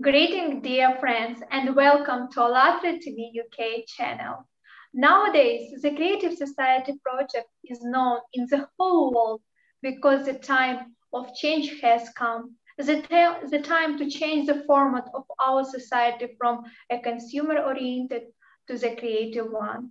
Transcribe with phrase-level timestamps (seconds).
[0.00, 4.48] Greeting dear friends and welcome to ALLATRA TV UK channel.
[4.94, 9.40] Nowadays, the Creative Society project is known in the whole world
[9.82, 12.54] because the time of change has come.
[12.76, 13.02] The,
[13.50, 18.22] the time to change the format of our society from a consumer-oriented
[18.68, 19.90] to the creative one.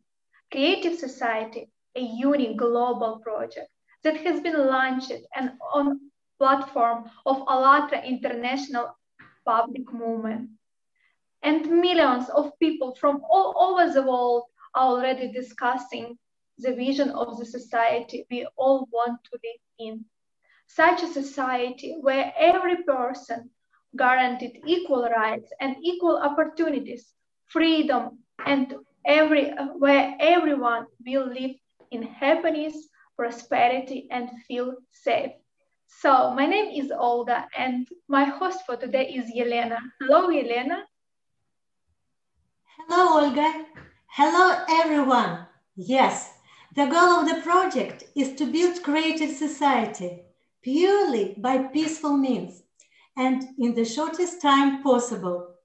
[0.51, 3.68] Creative Society, a unique global project
[4.04, 5.99] that has been launched and on
[6.39, 8.96] platform of ALLATRA International
[9.47, 10.50] public movement.
[11.42, 14.43] And millions of people from all over the world
[14.75, 16.18] are already discussing
[16.57, 20.05] the vision of the society we all want to live in.
[20.68, 23.50] Such a society where every person
[23.96, 27.14] guaranteed equal rights and equal opportunities,
[27.46, 31.55] freedom, and every, where everyone will live
[31.91, 32.75] in happiness,
[33.16, 35.31] prosperity, and feel safe.
[35.88, 39.80] So my name is Olga and my host for today is Yelena.
[39.99, 40.83] Hello, Yelena.
[42.77, 43.66] Hello, Olga.
[44.08, 45.47] Hello, everyone.
[45.75, 46.33] Yes,
[46.75, 50.23] the goal of the project is to build creative society
[50.61, 52.63] purely by peaceful means
[53.15, 55.55] and in the shortest time possible.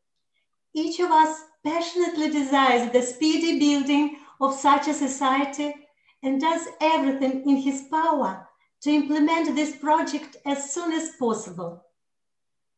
[0.72, 5.74] Each of us passionately desires the speedy building of such a society
[6.22, 8.48] and does everything in his power
[8.82, 11.86] to implement this project as soon as possible.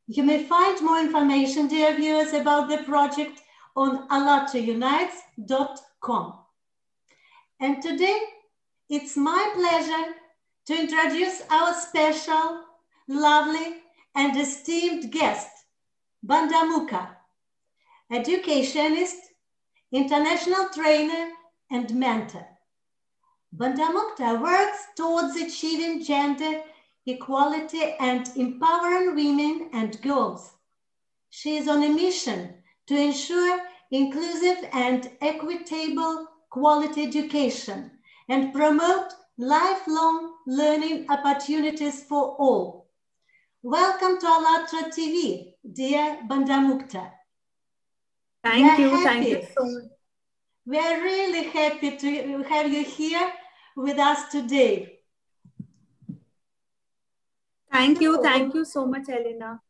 [0.06, 3.40] You may find more information, dear viewers, about the project
[3.74, 6.34] on allatraunites.com.
[7.60, 8.20] And today,
[8.90, 10.14] it's my pleasure
[10.66, 12.64] to introduce our special,
[13.08, 13.76] lovely,
[14.14, 15.48] and esteemed guest,
[16.26, 17.16] Bandamuka,
[18.12, 19.16] educationist,
[19.90, 21.30] international trainer,
[21.70, 22.46] and mentor.
[23.56, 26.62] Bandamukha works towards achieving gender
[27.06, 30.54] equality and empowering women and girls.
[31.30, 32.54] She is on a mission
[32.88, 33.60] to ensure
[33.92, 37.92] inclusive and equitable quality education
[38.28, 42.88] and promote lifelong learning opportunities for all.
[43.62, 47.08] Welcome to ALLATRA TV, dear Bandamukha.
[48.42, 49.04] Thank We're you, happy.
[49.04, 49.90] thank you so much.
[50.66, 53.30] We're really happy to have you here
[53.76, 55.00] with us today.
[57.72, 58.22] Thank you.
[58.22, 59.60] Thank you so much, Elena.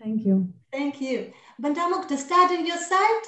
[0.00, 0.52] Thank you.
[0.72, 1.32] Thank you.
[1.62, 3.26] Bandamuk, to start on your site,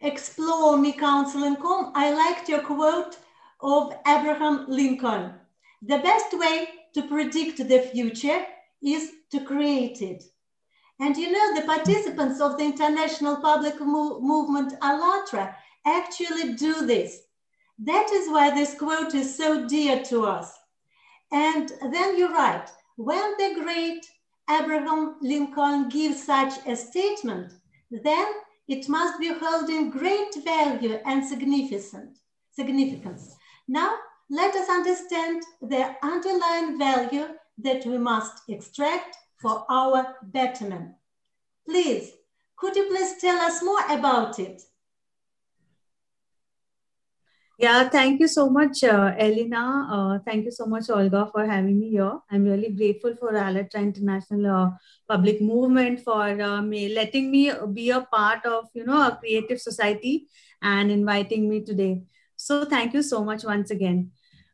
[0.00, 3.16] explore me council.com, I liked your quote
[3.60, 5.32] of Abraham Lincoln.
[5.82, 8.44] The best way to predict the future
[8.82, 10.22] is to create it.
[11.00, 15.54] And you know, the participants of the International Public Mo Movement ALLATRA
[15.84, 17.22] actually do this.
[17.78, 20.52] That is why this quote is so dear to us.
[21.32, 22.68] And then you're right.
[22.96, 24.06] When the great
[24.48, 27.52] Abraham Lincoln gives such a statement,
[27.90, 28.26] then
[28.68, 32.18] it must be holding great value and significant,
[32.52, 33.36] significance.
[33.68, 33.94] Now,
[34.30, 37.28] let us understand the underlying value
[37.58, 40.92] that we must extract for our betterment.
[41.68, 42.12] Please,
[42.56, 44.62] could you please tell us more about it?
[47.58, 49.88] Yeah, thank you so much, uh, Elena.
[49.90, 52.18] Uh, thank you so much, Olga, for having me here.
[52.30, 54.70] I'm really grateful for ALLATRA International uh,
[55.08, 59.58] Public Movement for uh, me letting me be a part of, you know, a creative
[59.58, 60.26] society
[60.60, 62.02] and inviting me today.
[62.36, 64.10] So thank you so much once again.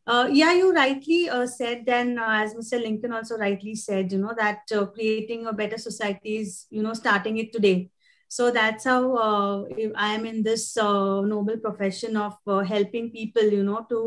[0.06, 2.78] Uh, yeah, you rightly uh, said then, uh, as Mr.
[2.78, 4.60] Lincoln also rightly said, you know, that
[4.94, 7.90] creating a better society is, you know, starting it today
[8.32, 9.64] so that's how uh,
[10.04, 13.98] i am in this uh, noble profession of uh, helping people you know to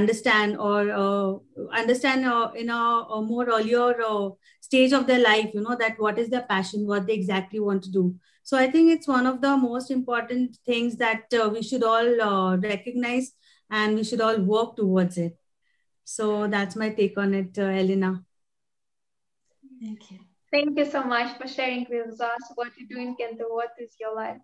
[0.00, 1.30] understand or uh,
[1.78, 2.82] understand uh, in a,
[3.18, 4.28] a, more earlier uh,
[4.60, 7.82] stage of their life you know that what is their passion what they exactly want
[7.82, 8.14] to do.
[8.42, 13.30] So i think it's one of the most important things that we should all recognize
[13.70, 15.38] and we should all work towards it.
[16.04, 18.12] So that's my take on it elena.
[19.80, 20.21] Thank you
[20.52, 24.14] Thank you so much for sharing with us what you're doing and what is your
[24.14, 24.36] life.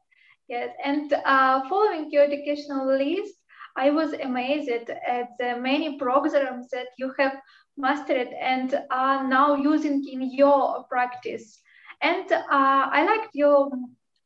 [0.48, 3.34] Yes, and uh, following your educational list,
[3.76, 7.36] I was amazed at the many programs that you have
[7.76, 11.60] mastered and are now using in your practice.
[12.00, 13.70] And uh, I liked your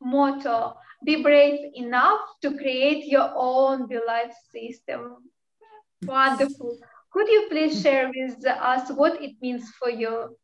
[0.00, 0.74] motto,
[1.04, 5.16] be brave enough to create your own belief system.
[6.06, 6.78] Wonderful.
[7.12, 10.36] Could you please share with us what it means for you?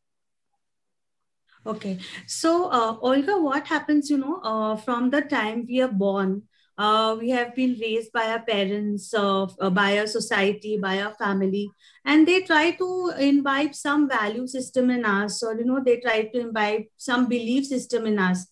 [1.66, 1.98] Okay.
[2.26, 6.42] So, uh, Olga, what happens, you know, uh, from the time we are born,
[6.78, 11.70] uh, we have been raised by our parents, uh, by our society, by our family,
[12.04, 16.22] and they try to imbibe some value system in us, or, you know, they try
[16.22, 18.46] to imbibe some belief system in us.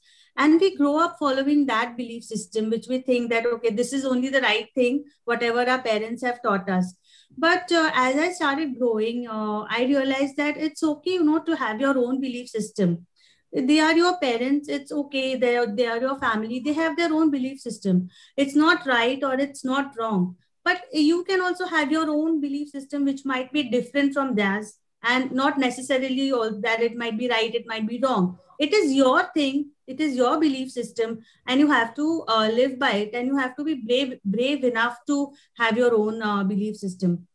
[0.45, 4.03] and we grow up following that belief system which we think that okay this is
[4.11, 4.99] only the right thing
[5.31, 6.91] whatever our parents have taught us
[7.37, 11.57] but uh, as i started growing uh, i realized that it's okay you know to
[11.57, 13.07] have your own belief system.
[13.53, 17.13] They are your parents it's okay they are, they are your family they have their
[17.13, 18.11] own belief system.
[18.37, 20.37] It's not right or it's not wrong.
[20.65, 24.75] But you can also have your own belief system which might be different from theirs
[25.05, 28.93] and not necessarily all that it might be right it might be wrong it is
[28.93, 29.71] your thing.
[29.87, 33.37] It is your belief system and you have to uh, live by it and you
[33.37, 37.27] have to be brave brave enough to have your own uh, belief system.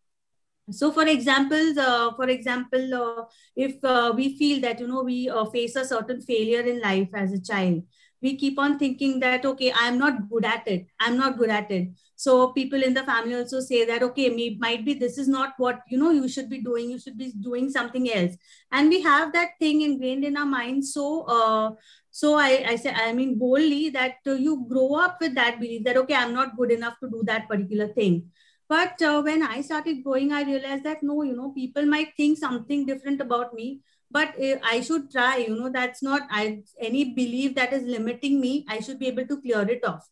[0.69, 3.23] So for example uh, for example uh,
[3.55, 7.09] if uh, we feel that you know we uh, face a certain failure in life
[7.13, 7.83] as a child
[8.21, 10.85] we keep on thinking that okay i'm not good at it.
[10.99, 11.89] I'm not good at it
[12.21, 15.53] so people in the family also say that okay me might be this is not
[15.57, 18.35] what you know you should be doing you should be doing something else.
[18.71, 21.71] And we have that thing ingrained in our minds so uh,
[22.11, 25.83] so I, I say i mean boldly that uh, you grow up with that belief
[25.85, 28.29] that okay i'm not good enough to do that particular thing.
[28.69, 32.37] But uh, when i started growing i realized that no you know people might think
[32.37, 33.81] something different about me
[34.11, 38.39] but uh, i should try you know that's not I, any belief that is limiting
[38.39, 40.07] me i should be able to clear it off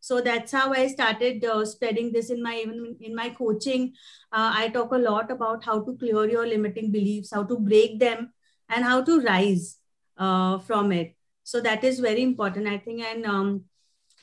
[0.00, 3.92] so that's how i started uh, spreading this in my even in my coaching.
[4.32, 7.98] Uh, i talk a lot about how to clear your limiting beliefs how to break
[8.00, 8.32] them
[8.68, 9.78] and how to rise
[10.16, 11.16] uh, from it.
[11.42, 13.02] So that is very important i think.
[13.02, 13.64] And um,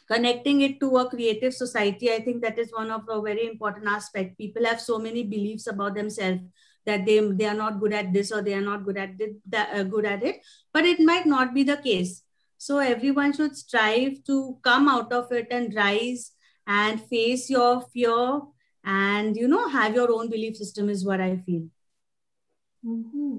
[0.08, 3.88] connecting it to a creative society i think that is one of the very important
[3.88, 4.38] aspect.
[4.38, 6.42] People have so many beliefs about themselves
[6.86, 9.36] that they, they are not good at this or they are not good at it,
[9.50, 10.38] that, uh, good at it.
[10.74, 12.24] But it might not be the case
[12.58, 16.32] so everyone should strive to come out of it and rise
[16.66, 18.42] and face your fear
[18.84, 21.68] and you know have your own belief system is what i feel
[22.86, 23.38] mm-hmm.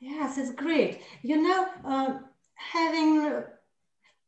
[0.00, 2.18] yes it's great you know uh,
[2.54, 3.44] having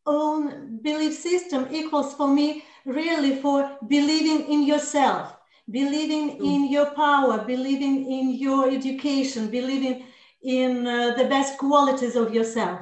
[0.06, 5.36] own belief system equals for me really for believing in yourself,
[5.70, 10.04] believing in your power, believing in your education, believing
[10.42, 12.80] in uh, the best qualities of yourself.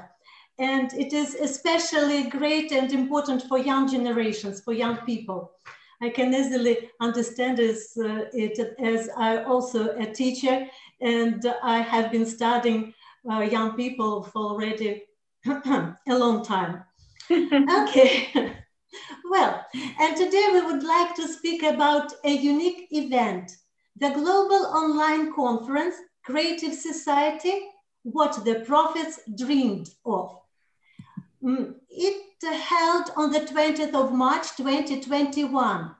[0.58, 5.52] And it is especially great and important for young generations, for young people.
[6.00, 10.66] I can easily understand this, uh, it as I also a teacher
[11.00, 12.94] and I have been studying
[13.30, 15.04] uh, young people for already
[15.46, 16.84] a long time
[17.30, 18.28] okay.
[19.30, 19.64] well,
[20.00, 23.56] and today we would like to speak about a unique event,
[23.96, 27.62] the Global Online Conference, Creative Society,
[28.02, 30.38] What the Prophets Dreamed of.
[31.44, 35.94] Mm, it held on the 20th of March 2021,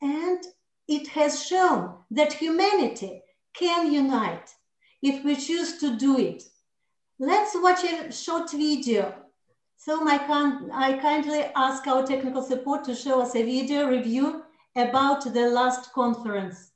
[0.00, 0.44] and
[0.86, 3.22] it has shown that humanity
[3.54, 4.50] can unite
[5.02, 6.42] if we choose to do it.
[7.18, 9.14] Let's watch a short video
[9.80, 10.18] so my
[10.74, 14.42] I kindly ask our technical support to show us a video review
[14.74, 16.72] about the last conference.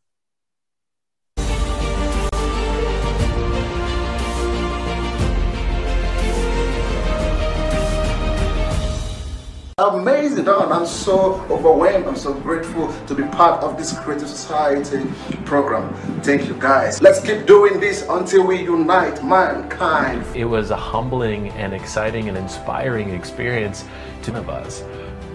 [9.83, 10.71] Amazing, Don.
[10.71, 12.07] I'm so overwhelmed.
[12.07, 15.05] I'm so grateful to be part of this Creative Society
[15.45, 15.93] program.
[16.23, 17.03] Thank you, guys.
[17.03, 20.25] Let's keep doing this until we unite mankind.
[20.37, 23.85] It was a humbling and exciting and inspiring experience
[24.23, 24.85] to of us.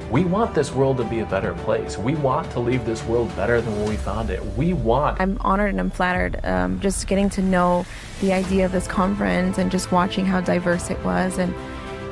[0.10, 1.98] We want this world to be a better place.
[1.98, 4.42] We want to leave this world better than when we found it.
[4.56, 5.20] We want.
[5.20, 7.86] I'm honored and I'm flattered um, just getting to know
[8.22, 11.54] the idea of this conference and just watching how diverse it was and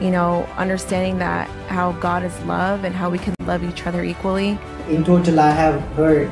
[0.01, 4.03] you know, understanding that how God is love and how we can love each other
[4.03, 4.57] equally.
[4.89, 6.31] In total, I have heard,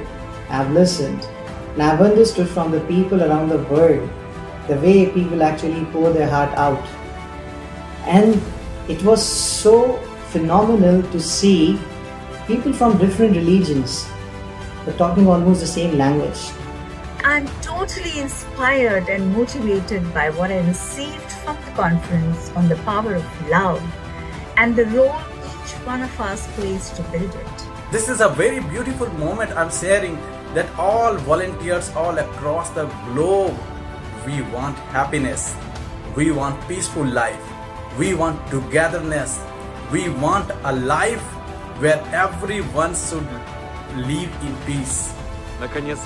[0.50, 1.28] I've listened,
[1.74, 4.10] and I've understood from the people around the world
[4.68, 6.86] the way people actually pour their heart out.
[8.06, 8.42] And
[8.88, 9.98] it was so
[10.30, 11.80] phenomenal to see
[12.48, 14.06] people from different religions
[14.86, 16.52] but talking almost the same language.
[17.24, 21.33] I'm totally inspired and motivated by what I received from the
[21.76, 23.82] conference on the power of love
[24.58, 27.68] and the role each one of us plays to build it.
[27.92, 30.16] This is a very beautiful moment I'm sharing
[30.54, 33.58] that all volunteers all across the globe
[34.26, 35.56] we want happiness,
[36.16, 37.44] we want peaceful life,
[37.98, 39.40] we want togetherness,
[39.92, 41.22] we want a life
[41.82, 43.28] where everyone should
[43.98, 45.14] live in peace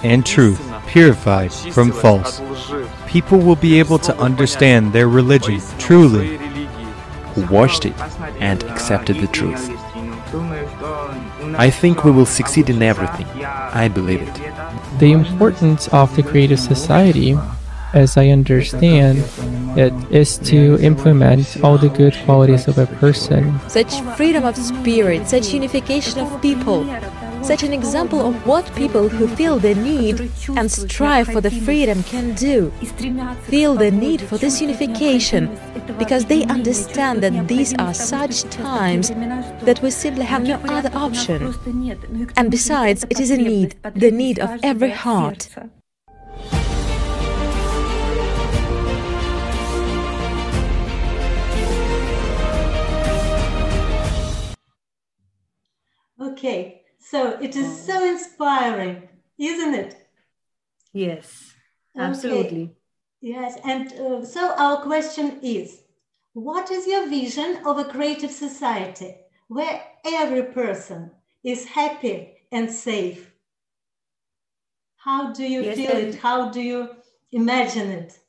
[0.04, 2.42] and truth purified from false.
[3.08, 6.38] People will be able to understand their religion truly,
[7.34, 8.00] who watched it
[8.40, 9.70] and accepted the truth.
[11.58, 13.28] I think we will succeed in everything.
[13.46, 15.00] I believe it.
[15.00, 17.38] The importance of the creative society,
[17.94, 19.24] as I understand,
[19.78, 23.60] it is to implement all the good qualities of a person.
[23.70, 26.84] Such freedom of spirit, such unification of people,
[27.44, 32.04] such an example of what people who feel the need and strive for the freedom
[32.04, 32.72] can do.
[33.44, 35.58] Feel the need for this unification
[35.98, 41.54] because they understand that these are such times that we simply have no other option.
[42.36, 45.50] And besides, it is a need, the need of every heart.
[56.20, 56.77] Okay,
[57.10, 60.08] so it is so inspiring, isn't it?
[60.94, 61.54] Yes,
[61.98, 62.64] absolutely.
[62.64, 62.74] Okay.
[63.22, 65.82] Yes, and uh, so our question is
[66.34, 69.16] What is your vision of a creative society
[69.48, 71.12] where every person
[71.44, 73.32] is happy and safe?
[74.98, 76.16] How do you yes, feel it?
[76.16, 76.90] How do you
[77.32, 78.20] imagine it?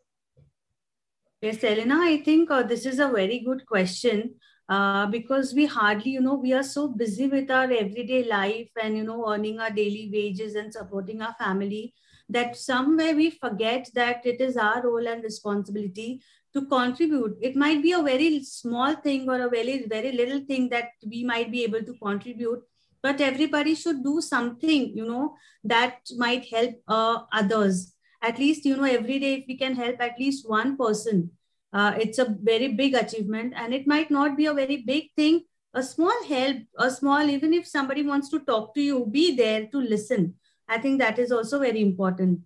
[1.42, 4.34] Yes, Elena, I think uh, this is a very good question
[4.68, 8.96] uh, because we hardly, you know, we are so busy with our everyday life and,
[8.96, 11.94] you know, earning our daily wages and supporting our family
[12.28, 16.20] that somewhere we forget that it is our role and responsibility
[16.52, 17.36] to contribute.
[17.40, 21.24] It might be a very small thing or a very, very little thing that we
[21.24, 22.62] might be able to contribute,
[23.02, 27.94] but everybody should do something, you know, that might help uh, others.
[28.22, 31.30] At least, you know, every day, if we can help at least one person,
[31.72, 35.44] uh, it's a very big achievement and it might not be a very big thing.
[35.74, 39.66] A small help a small even if somebody wants to talk to you be there
[39.66, 40.34] to listen.
[40.66, 42.40] I think that is also very important.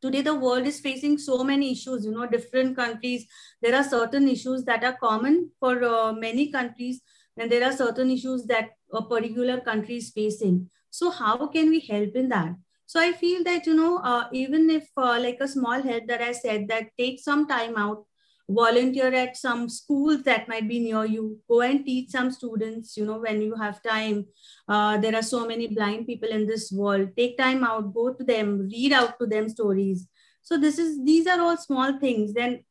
[0.00, 3.26] Today the world is facing so many issues you know different countries.
[3.60, 7.02] There are certain issues that are common for uh, many countries
[7.36, 10.70] and there are certain issues that a particular country is facing.
[10.88, 12.54] So how can we help in that?
[12.86, 16.22] So i feel that you know uh, even if uh, like a small help that
[16.22, 18.04] i said that take some time out
[18.50, 21.38] volunteer at some schools that might be near you.
[21.48, 24.26] Go and teach some students you know when you have time.
[24.68, 27.10] Uh, there are so many blind people in this world.
[27.16, 30.06] Take time out go to them read out to them stories.
[30.42, 32.34] So this is these are all small things.
[32.34, 32.64] Then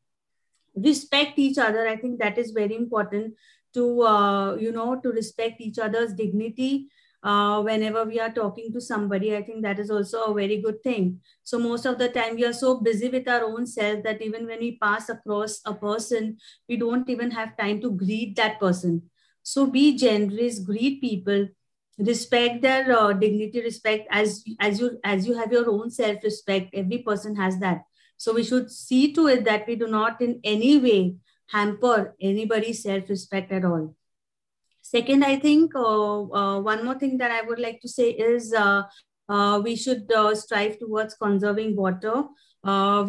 [0.75, 1.87] respect each other.
[1.87, 3.35] I think that is very important
[3.73, 6.89] to uh, you know to respect each other's dignity
[7.23, 10.81] uh, whenever we are talking to somebody i think that is also a very good
[10.83, 11.19] thing.
[11.43, 14.45] So most of the time we are so busy with our own self that even
[14.45, 19.09] when we pass across a person we don't even have time to greet that person.
[19.43, 21.47] So be generous greet people
[21.97, 26.69] respect their uh, dignity respect as as you as you have your own self respect
[26.73, 27.83] every person has that.
[28.17, 31.15] So we should see to it that we do not in any way
[31.47, 33.95] hamper anybody's self respect at all
[34.91, 38.51] Second, I think uh, uh, one more thing that I would like to say is
[38.53, 42.23] uh, we should strive towards conserving water.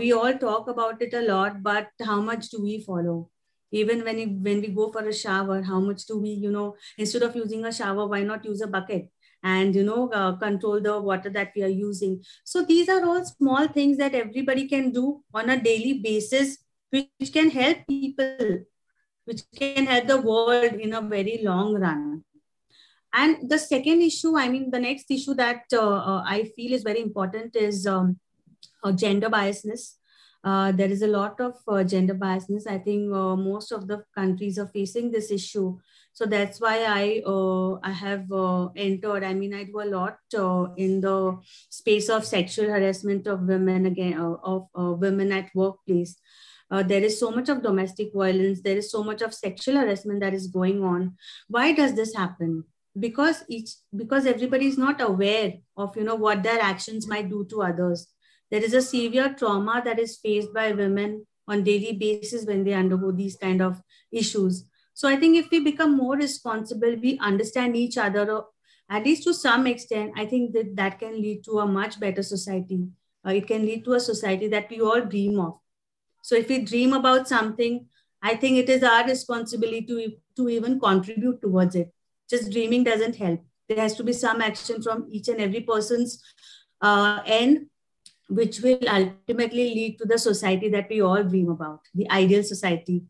[0.00, 3.30] we all talk about it a lot, but how much do we follow?
[3.72, 7.22] even when, when we go for a shower how much do we you know instead
[7.22, 9.08] of using a shower why not use a bucket
[9.42, 13.24] and you know uh, control the water that we are using so these are all
[13.24, 16.58] small things that everybody can do on a daily basis
[16.90, 18.64] which can help people
[19.30, 22.24] which can help the world in a very long run.
[23.12, 26.82] And the second issue, I mean, the next issue that uh, uh, I feel is
[26.82, 28.18] very important is um,
[28.82, 29.94] uh, gender biasness.
[30.42, 32.66] Uh, there is a lot of uh, gender biasness.
[32.66, 35.78] I think uh, most of the countries are facing this issue.
[36.12, 37.22] So that's why I
[37.88, 38.26] I have
[38.76, 39.22] entered.
[39.24, 40.16] I mean, I do a lot
[40.76, 46.16] in the space of sexual harassment of women again of women at workplace
[46.70, 48.60] uh, there is so much of domestic violence.
[48.60, 51.16] There is so much of sexual harassment that is going on.
[51.48, 52.64] Why does this happen?
[52.98, 57.44] Because each because everybody is not aware of you know what their actions might do
[57.50, 58.08] to others.
[58.50, 62.72] There is a severe trauma that is faced by women on daily basis when they
[62.72, 63.80] undergo these kind of
[64.12, 64.64] issues.
[64.92, 68.42] So i think if we become more responsible we understand each other
[68.90, 72.22] at least to some extent i think that that can lead to a much better
[72.22, 72.86] society.
[73.26, 75.54] Uh, it can lead to a society that we all dream of
[76.22, 77.86] so if we dream about something,
[78.22, 81.92] I think it is our responsibility to, to even contribute towards it.
[82.28, 83.40] Just dreaming doesn't help.
[83.68, 86.22] There has to be some action from each and every person's
[86.80, 87.66] uh, end,
[88.28, 93.04] which will ultimately lead to the society that we all dream about, the ideal society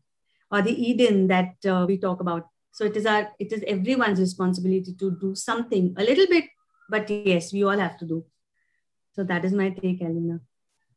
[0.49, 2.47] or the Eden that uh, we talk about.
[2.71, 6.45] So it is our, it is everyone's responsibility to do something a little bit,
[6.89, 8.25] but yes, we all have to do.
[9.13, 10.39] So that is my take, Elena.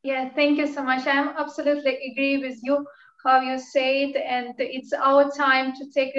[0.05, 1.07] Yeah, thank you so much.
[1.07, 2.87] I am absolutely agree with you
[3.25, 6.15] how you say it, and it's our time to take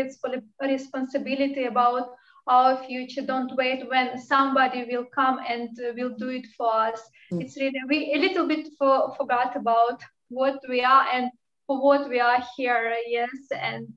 [0.59, 2.09] responsibility about
[2.47, 3.21] our future.
[3.21, 6.99] Don't wait when somebody will come and will do it for us.
[7.31, 7.41] Mm.
[7.43, 11.29] It's really we a little bit for, forgot about what we are and
[11.67, 12.95] for what we are here.
[13.07, 13.87] Yes, and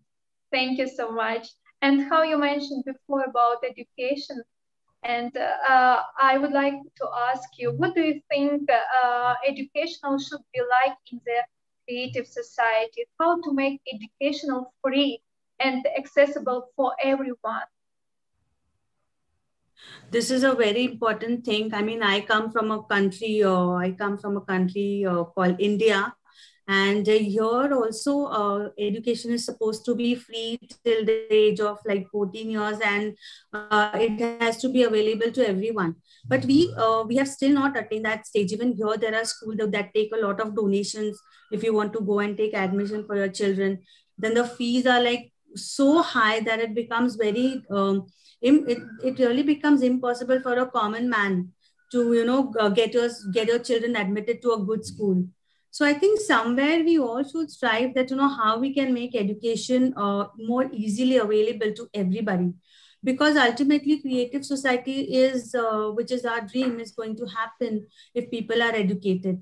[0.52, 1.49] thank you so much.
[1.80, 4.42] And how you mentioned before about education,
[5.02, 10.43] and uh, I would like to ask you, what do you think uh, educational should
[10.52, 11.40] be like in the
[11.87, 13.07] creative society?
[13.19, 15.21] How to make educational free
[15.61, 17.69] and accessible for everyone?
[20.11, 23.90] this is a very important thing i mean i come from a country uh, i
[23.90, 26.14] come from a country uh, called india
[26.68, 31.78] and uh, here also uh, education is supposed to be free till the age of
[31.87, 33.16] like 14 years and
[33.54, 35.96] uh, it has to be available to everyone.
[36.26, 38.52] But we uh, we have still not attained that stage.
[38.52, 41.18] Even here there are schools that, that take a lot of donations.
[41.50, 43.78] If you want to go and take admission for your children
[44.18, 48.06] then the fees are like so high that it becomes very um,
[48.40, 51.52] it, it really becomes impossible for a common man
[51.90, 55.25] to you know get your get your children admitted to a good school
[55.70, 59.14] so i think somewhere we all should strive that you know how we can make
[59.14, 62.52] education uh, more easily available to everybody.
[63.04, 68.28] Because ultimately creative society is uh, which is our dream is going to happen if
[68.28, 69.40] people are educated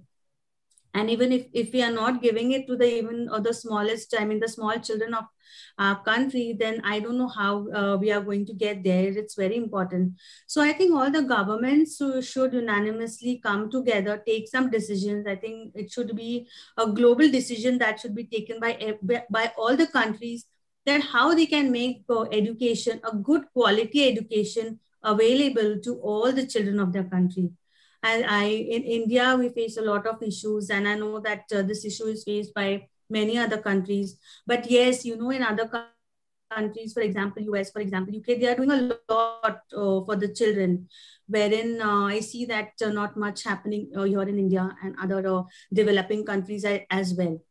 [0.96, 4.14] and even if, if we are not giving it to the even or the smallest
[4.18, 5.24] i mean the small children of
[5.78, 7.50] our country then i don't know how
[7.80, 9.08] uh, we are going to get there.
[9.22, 10.14] It's very important.
[10.46, 15.26] So i think all the governments should unanimously come together take some decisions.
[15.26, 18.72] I think it should be a global decision that should be taken by
[19.30, 20.46] by all the countries
[20.86, 26.46] that how they can make uh, education a good quality education available to all the
[26.46, 27.50] children of their country
[28.06, 28.44] and I
[28.76, 32.06] in India we face a lot of issues, and I know that uh, this issue
[32.06, 34.16] is faced by many other countries.
[34.46, 35.68] But yes, you know, in other
[36.50, 40.28] countries, for example, US, for example, UK, they are doing a lot uh, for the
[40.28, 40.88] children.
[41.26, 45.26] Wherein uh, I see that uh, not much happening uh, here in India and other
[45.26, 47.42] uh, developing countries as well.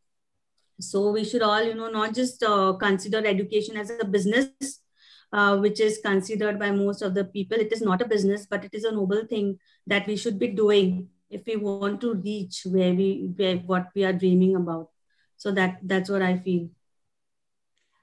[0.80, 2.44] So we should all, you know, not just
[2.78, 4.80] consider education as a business
[5.32, 7.58] uh, which is considered by most of the people.
[7.58, 10.48] It is not a business, but it is a noble thing that we should be
[10.48, 14.90] doing if we want to reach where we where what we are dreaming about.
[15.36, 16.68] So that that's what I feel.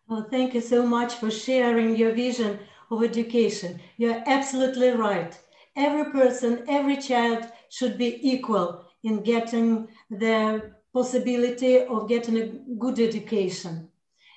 [0.08, 2.60] Well, thank you so much for sharing your vision
[2.90, 3.80] of education.
[3.98, 5.38] You're absolutely right.
[5.76, 13.00] Every person, every child should be equal in getting the possibility of getting a good
[13.00, 13.90] education.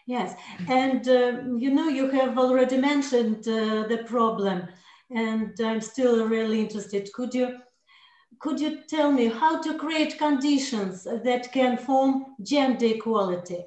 [0.07, 0.35] Yes,
[0.69, 4.69] and uh, you know, you have already mentioned uh, the problem,
[5.11, 7.12] and I'm still really interested.
[7.12, 7.59] Could you
[8.38, 13.64] could you tell me how to create conditions that can form gender equality,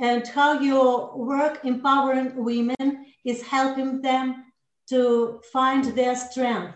[0.00, 4.46] and how your work empowering women is helping them
[4.88, 6.74] to find their strength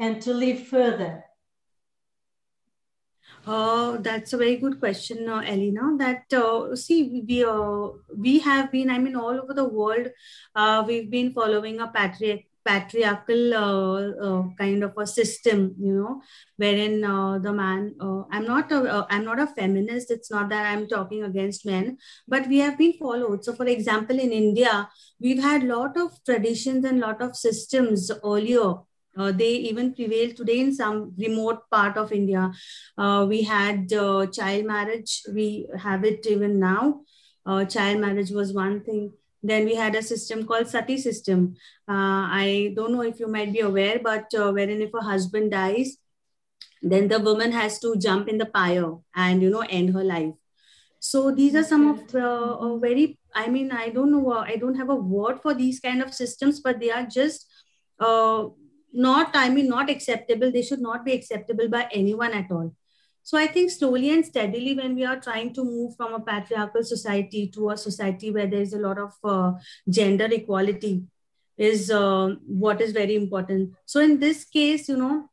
[0.00, 1.24] and to live further?
[3.44, 5.96] Uh, that's a very good question, uh, Elena.
[5.98, 10.08] That uh, see, we uh, we have been, I mean, all over the world,
[10.54, 16.22] uh, we've been following a patriarch patriarchal kind of a system you know
[16.58, 17.92] wherein the man
[18.30, 22.46] i'm not a i'm not a feminist it's not that i'm talking against men but
[22.46, 27.00] we have been followed so for example in india we've had lot of traditions and
[27.00, 28.74] lot of systems earlier
[29.16, 32.50] uh, they even prevail today in some remote part of India.
[32.96, 35.22] Uh, we had uh, child marriage.
[35.32, 37.00] We have it even now.
[37.44, 39.12] Uh, child marriage was one thing.
[39.42, 41.56] Then we had a system called sati system.
[41.88, 45.50] Uh, I don't know if you might be aware, but uh, wherein if a husband
[45.50, 45.96] dies,
[46.80, 50.34] then the woman has to jump in the pyre and you know end her life.
[51.00, 53.18] So these are some of the very.
[53.34, 54.32] I mean, I don't know.
[54.32, 57.46] I don't have a word for these kind of systems, but they are just
[57.98, 58.44] uh,
[58.92, 60.52] not i mean not acceptable.
[60.52, 62.74] They should not be acceptable by anyone at all.
[63.22, 66.84] So i think slowly and steadily when we are trying to move from a patriarchal
[66.84, 69.52] society to a society where there is a lot of uh,
[69.88, 71.04] gender equality
[71.56, 73.74] is uh, what is very important.
[73.86, 75.28] So in this case you know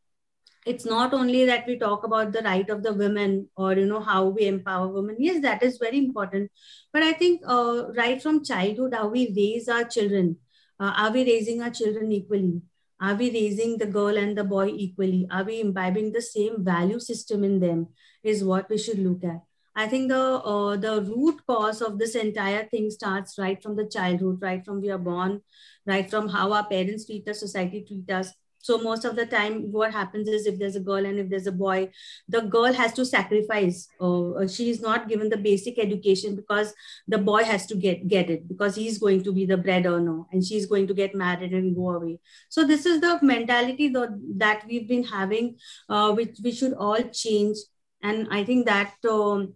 [0.65, 4.02] it's not only that we talk about the right of the women or you know
[4.02, 5.15] how we empower women.
[5.17, 6.52] Yes that is very important.
[6.93, 10.38] But i think uh, right from childhood how we raise our children
[10.80, 12.62] uh, are we raising our children equally
[13.02, 15.28] are we raising the girl and the boy equally?
[15.32, 17.88] Are we imbibing the same value system in them?
[18.24, 19.42] Is what we should look at.
[19.76, 23.86] I think the uh, the root cause of this entire thing starts right from the
[23.86, 25.42] childhood, right from we are born,
[25.86, 29.72] right from how our parents treat us, society treat us, so most of the time
[29.72, 31.89] what happens is if there's a girl and if there's a boy
[32.28, 36.74] the girl has to sacrifice uh, she is not given the basic education because
[37.08, 40.24] the boy has to get get it because he's going to be the bread earner
[40.32, 42.19] and she's going to get married and go away.
[42.50, 45.58] So this is the mentality that, that we've been having
[45.89, 47.58] uh, which we should all change.
[48.02, 49.56] And i think that um,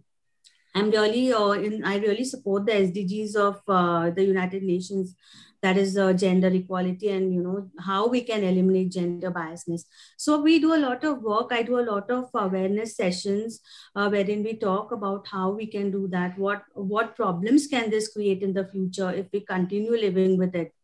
[0.74, 5.14] I'm really, uh, in, I really support the SDGs of uh, the United Nations,
[5.64, 9.84] that is uh, gender equality and you know how we can eliminate gender biasness.
[10.18, 11.52] So we do a lot of work.
[11.58, 13.60] I do a lot of awareness sessions
[13.96, 16.38] uh, wherein we talk about how we can do that.
[16.38, 20.74] What what problems can this create in the future if we continue living with it?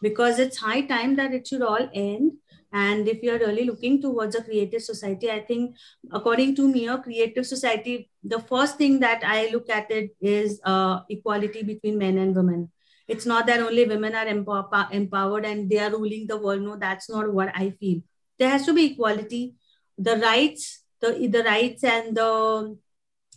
[0.00, 2.34] Because it's high time that it should all end
[2.72, 5.76] and if you're really looking towards a creative society, I think,
[6.12, 10.60] according to me, a creative society, the first thing that I look at it is
[10.64, 12.70] uh, equality between men and women.
[13.06, 16.60] It's not that only women are empower- empowered and they are ruling the world.
[16.60, 18.02] No, that's not what I feel.
[18.38, 19.54] There has to be equality.
[19.96, 22.76] The rights, the, the rights and the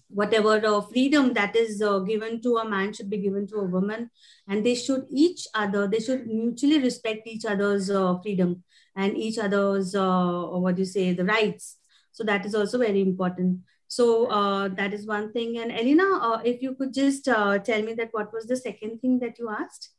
[0.10, 3.64] whatever uh, freedom that is uh, given to a man should be given to a
[3.64, 4.10] woman
[4.48, 8.62] and they should each other they should mutually respect each other's uh, freedom
[8.96, 11.78] and each other's uh, what do you say the rights.
[12.12, 13.60] So that is also very important.
[13.88, 15.58] So uh, that is one thing.
[15.58, 19.00] And elena uh, if you could just uh, tell me that what was the second
[19.00, 19.90] thing that you asked?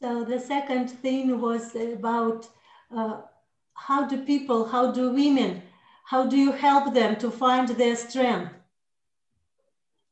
[0.00, 2.48] So the second thing was about
[2.94, 3.22] uh,
[3.74, 5.62] how do people how do women
[6.04, 8.54] how do you help them to find their strength?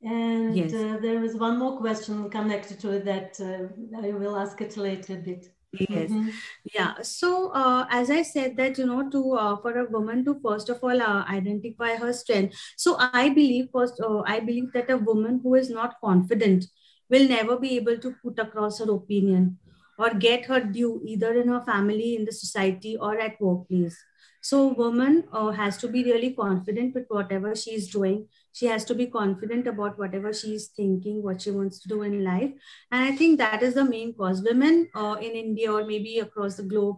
[0.02, 0.74] And Yes.
[0.74, 4.76] uh, there is one more question connected to it that uh, I will ask it
[4.76, 5.55] later a bit.
[5.72, 6.10] Yes.
[6.10, 6.32] Mhm.
[6.74, 6.94] yeah.
[7.02, 10.68] So uh, as i said that you know to uh, for a woman to first
[10.68, 12.56] of all uh, identify her strength.
[12.76, 16.66] So i believe first uh, i believe that a woman who is not confident
[17.10, 19.58] will never be able to put across her opinion
[19.98, 23.96] or get her due either in her family in the society or at workplace
[24.46, 28.28] so woman uh, has to be really confident with whatever she is doing.
[28.52, 32.22] She has to be confident about whatever she's thinking what she wants to do in
[32.24, 32.52] life.
[32.90, 34.42] And i think that is the main cause.
[34.42, 36.96] Women uh, in india or maybe across the globe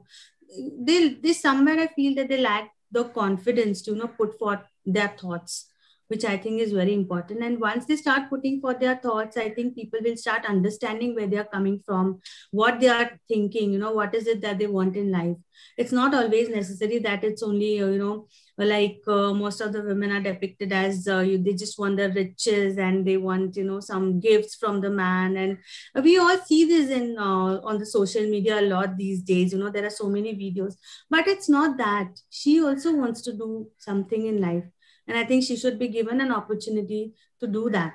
[0.89, 4.61] they they somewhere i feel that they lack the confidence to you know put forth
[4.87, 5.68] their thoughts
[6.09, 7.43] which i think is very important.
[7.43, 11.27] And once they start putting forth their thoughts i think people will start understanding where
[11.27, 14.67] they are coming from what they are thinking you know what is it that they
[14.67, 15.37] want in life.
[15.77, 18.27] It's not always necessary that it's only uh, you know
[18.59, 22.11] like uh, most of the women are depicted as uh, you, they just want the
[22.11, 25.37] riches and they want you know some gifts from the man.
[25.37, 25.59] And
[26.05, 29.59] we all see this in uh, on the social media a lot these days you
[29.59, 30.75] know there are so many videos.
[31.09, 32.21] But it's not that.
[32.31, 34.65] She also wants to do something in life
[35.09, 37.95] and i think she should be given an opportunity to do that.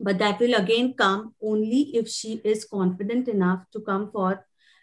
[0.00, 4.38] But that will again come only if she is confident enough to come forth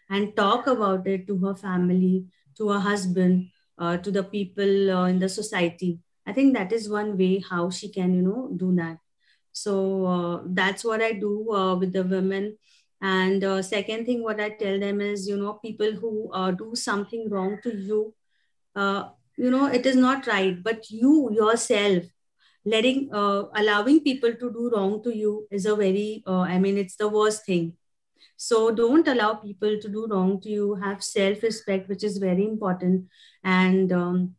[0.10, 2.26] and talk about it to her family
[2.58, 6.00] to her husband uh, to the people uh, in the society.
[6.26, 8.98] I think that is one way how she can you know do that.
[9.52, 12.58] So uh, that's what i do uh, with the women.
[13.02, 16.76] And uh, second thing what i tell them is you know people who uh, do
[16.76, 18.14] something wrong to you
[19.40, 22.04] you know it is not right but you yourself
[22.66, 26.78] letting uh, allowing people to do wrong to you is a very uh, i mean
[26.78, 27.74] it's the worst thing.
[28.38, 30.76] So don't allow people to do wrong to you.
[30.76, 33.08] Have self respect which is very important.
[33.44, 34.36] And um,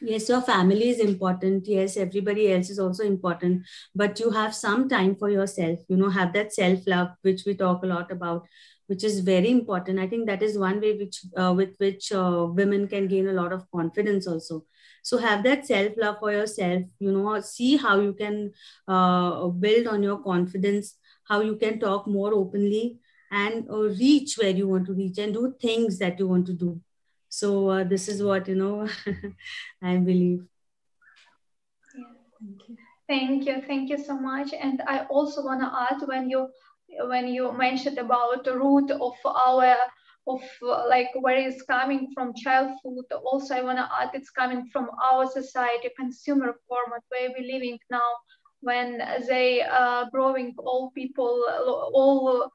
[0.00, 1.68] yes your family is important.
[1.68, 3.62] Yes everybody else is also important.
[3.94, 7.54] But you have some time for yourself you know have that self love which we
[7.54, 8.46] talk a lot about
[8.86, 9.98] which is very important.
[9.98, 13.32] I think that is one way which uh, with which uh, women can gain a
[13.32, 14.64] lot of confidence also.
[15.02, 18.52] So have that self love for yourself you know see how you can
[18.88, 22.98] uh, build on your confidence how you can talk more openly
[23.30, 26.52] and uh, reach where you want to reach and do things that you want to
[26.52, 26.80] do.
[27.28, 28.88] So uh, this is what you know
[29.82, 30.44] i believe.
[31.96, 32.04] Yeah,
[32.40, 32.76] thank you.
[33.06, 34.54] Thank you, thank you so much.
[34.54, 36.48] And I also want to add when you
[37.08, 39.76] when you mentioned about the root of our
[40.26, 43.06] of uh, like where it's coming from childhood.
[43.24, 47.78] Also, I want to add it's coming from our society, consumer format where we're living
[47.90, 48.10] now.
[48.60, 51.42] When they are growing all people,
[51.94, 52.50] all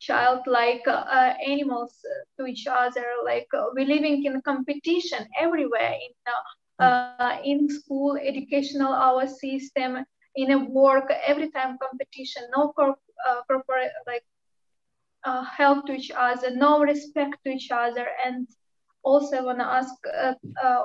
[0.00, 1.94] child like uh, animals
[2.38, 8.16] to each other like uh, we're living in competition everywhere in uh, uh, in school
[8.16, 10.04] educational our system
[10.36, 14.24] in a work every time competition no corp- uh, corporate like
[15.24, 18.46] uh, help to each other no respect to each other and
[19.04, 20.84] also I want to ask uh, uh,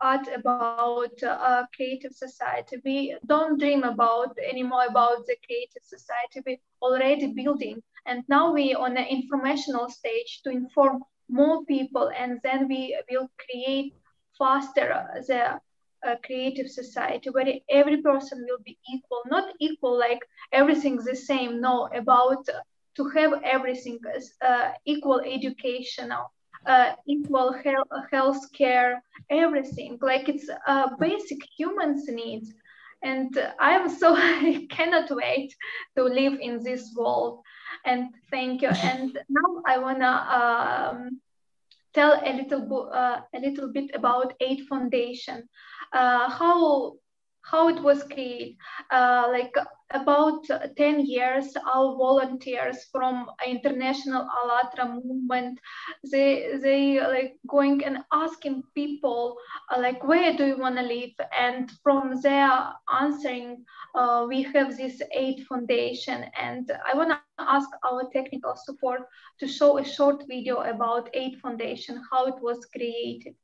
[0.00, 2.76] art about uh, creative society.
[2.84, 6.42] We don't dream about anymore about the creative society.
[6.44, 12.40] We already building and now we on the informational stage to inform more people and
[12.42, 13.92] then we will create
[14.38, 15.60] faster the
[16.06, 20.20] uh, creative society where every person will be equal not equal like
[20.52, 22.44] everything's the same no about
[22.96, 26.32] to have everything as uh, equal educational
[26.66, 32.52] uh, equal health, health care everything like it's uh, basic humans needs
[33.02, 35.54] and I'm so I cannot wait
[35.96, 37.40] to live in this world.
[37.84, 38.68] And thank you.
[38.68, 41.20] And now I wanna um,
[41.96, 45.48] tell a little uh, a little bit about Eight Foundation,
[45.92, 46.92] uh, how
[47.50, 48.56] how it was created.
[48.90, 49.54] Uh, like
[49.92, 50.44] about
[50.76, 55.58] 10 years, our volunteers from international ALLATRA movement,
[56.10, 59.36] they, they like going and asking people
[59.74, 61.12] uh, like, where do you want to live?
[61.38, 62.60] And from there
[63.00, 66.24] answering, uh, we have this eight foundation.
[66.40, 68.80] And I want to ask our technical support
[69.18, 73.34] to show a short video about eight foundation, how it was created.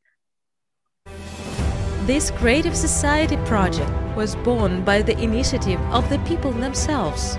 [2.05, 7.37] This Creative Society project was born by the initiative of the people themselves.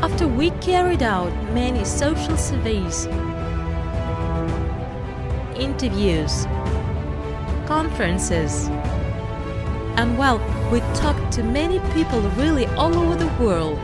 [0.00, 3.04] After we carried out many social surveys,
[5.54, 6.46] interviews,
[7.66, 8.68] conferences,
[9.98, 10.38] and well,
[10.72, 13.78] we talked to many people really all over the world.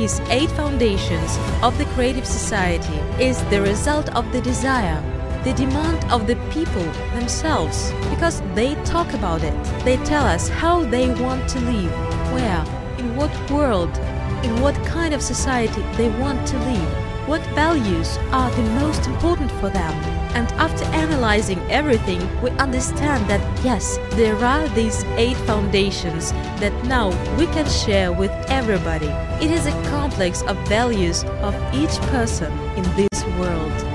[0.00, 4.98] These eight foundations of the Creative Society is the result of the desire,
[5.44, 9.52] the demand of the people themselves, because they talk about it.
[9.84, 11.92] They tell us how they want to live,
[12.32, 12.64] where,
[12.96, 13.94] in what world,
[14.42, 19.52] in what kind of society they want to live, what values are the most important
[19.60, 20.09] for them.
[20.34, 27.08] And after analyzing everything, we understand that yes, there are these eight foundations that now
[27.36, 29.08] we can share with everybody.
[29.44, 33.89] It is a complex of values of each person in this world.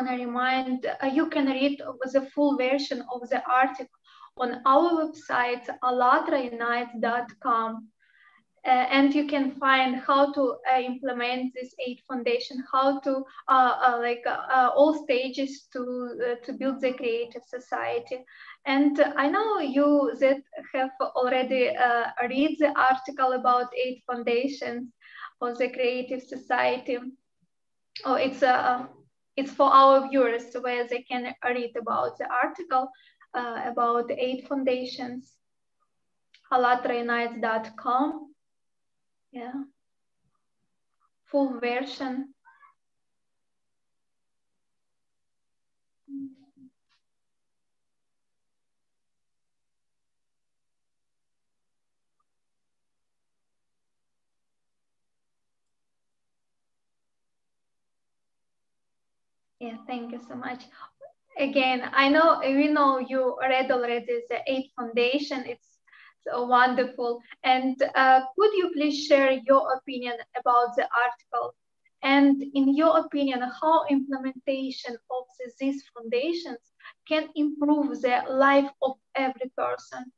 [0.00, 1.82] Want to remind uh, you can read
[2.12, 3.90] the full version of the article
[4.38, 7.88] on our website, allatraunite.com.
[8.64, 13.78] Uh, and you can find how to uh, implement this eight foundation, how to uh,
[13.82, 18.24] uh like uh, all stages to to build the creative society.
[18.64, 20.42] And I know you that
[20.74, 21.76] have already
[22.28, 24.88] read the article about eight foundations
[25.42, 26.98] of the creative society
[28.04, 28.88] oh, it's a
[29.36, 32.90] it's for our viewers where they can read about the article
[33.34, 35.36] uh, about the eight foundations,
[36.52, 38.34] allatraunites.com.
[39.32, 39.52] Yeah,
[41.26, 42.34] full version.
[59.60, 60.64] Yeah, thank you so much.
[61.38, 65.44] Again, I know we know you read already the eight foundation.
[65.46, 65.78] It's
[66.26, 67.20] so wonderful.
[67.44, 71.54] And uh, could you please share your opinion about the article?
[72.02, 75.24] And in your opinion, how implementation of
[75.60, 76.72] these foundations
[77.08, 80.12] can improve the life of every person?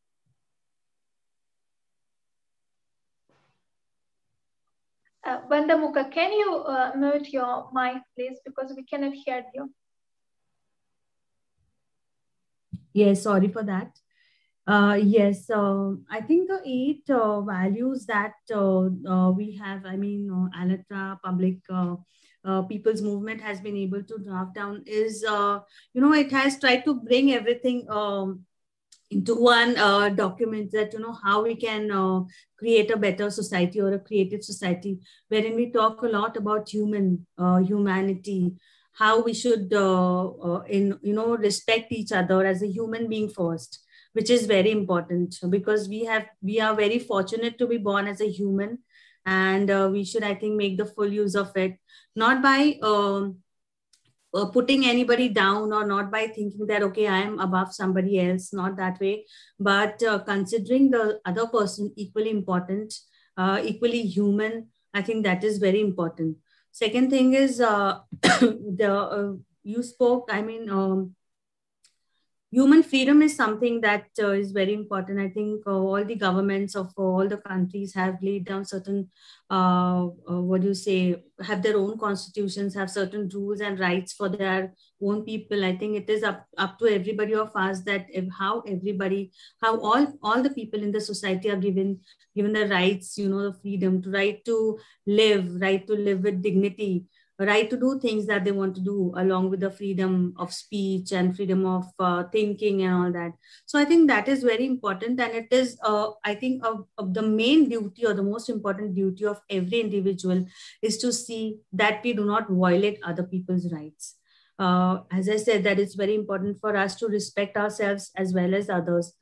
[5.33, 9.73] Uh, Vandamuka, can you uh, mute your mic, please, because we cannot hear you.
[12.93, 13.97] Yes, sorry for that.
[14.67, 19.97] Uh, yes, uh, I think the eight uh, values that uh, uh, we have, I
[19.97, 26.01] mean, uh, ALLATRA, public uh, people's movement has been able to draft down is, you
[26.03, 28.45] know, it has tried to bring everything um,
[29.13, 32.21] into one uh, document that you know how we can uh,
[32.59, 34.99] create a better society or a creative society
[35.29, 38.53] wherein we talk a lot about human uh, humanity
[38.95, 43.29] how we should uh, uh, in you know respect each other as a human being
[43.29, 43.81] first
[44.15, 45.37] which is very important.
[45.49, 48.79] Because we have we are very fortunate to be born as a human
[49.25, 51.77] and uh, we should i think make the full use of it
[52.17, 53.37] not by um,
[54.35, 58.53] uh, putting anybody down or not by thinking that okay i am above somebody else
[58.53, 59.25] not that way.
[59.59, 62.95] But uh, considering the other person equally important
[63.37, 66.37] uh, equally human i think that is very important.
[66.71, 71.15] Second thing is uh, the uh, you spoke i mean um,
[72.53, 75.19] human freedom is something that uh, is very important.
[75.19, 79.09] I think uh, all the governments of all the countries have laid down certain,
[79.51, 84.13] uh, uh, what do you say, have their own constitutions, have certain rules and rights
[84.13, 85.65] for their own people.
[85.65, 89.81] I think it is up, up to everybody of us that if, how everybody, how
[89.81, 92.01] all, all the people in the society are given,
[92.37, 96.43] given the rights, you know, the freedom to right to live, right to live with
[96.43, 97.07] dignity,
[97.47, 101.13] right to do things that they want to do along with the freedom of speech
[101.13, 103.33] and freedom of uh, thinking and all that.
[103.67, 107.15] So i think that is very important and it is uh, i think of, of,
[107.15, 110.45] the main duty or the most important duty of every individual
[110.83, 114.17] is to see that we do not violate other people's rights.
[114.59, 118.55] Uh, as i said that it's very important for us to respect ourselves as well
[118.55, 119.15] as others.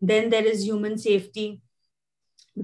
[0.00, 1.60] Then there is human safety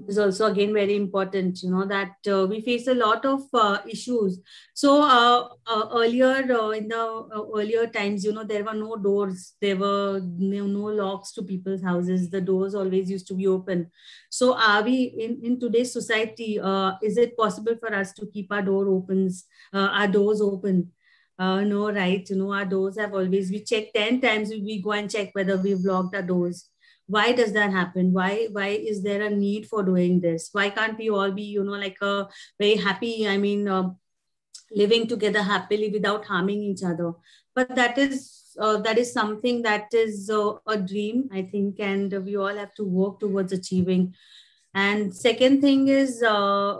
[0.08, 3.78] is also again very important you know that uh, we face a lot of uh,
[3.88, 4.40] issues.
[4.74, 8.96] So uh, uh earlier uh, in the uh, earlier times you know there were no
[8.96, 9.54] doors.
[9.60, 12.30] There were no, no, locks to people's houses.
[12.30, 13.90] The doors always used to be open.
[14.30, 16.60] So are we in, in today's society
[17.02, 20.90] is it possible for us to keep our door opens our doors open?
[21.38, 25.10] No right you know our doors have always we check 10 times we go and
[25.10, 26.68] check whether we've locked our doors
[27.06, 28.12] why does that happen?
[28.12, 30.48] Why why is there a need for doing this?
[30.52, 33.90] Why can't we all be you know like a very happy i mean uh,
[34.70, 37.12] living together happily without harming each other?
[37.54, 42.12] But that is uh, that is something that is uh, a dream i think and
[42.24, 44.14] we all have to work towards achieving.
[44.76, 46.76] And second thing is uh,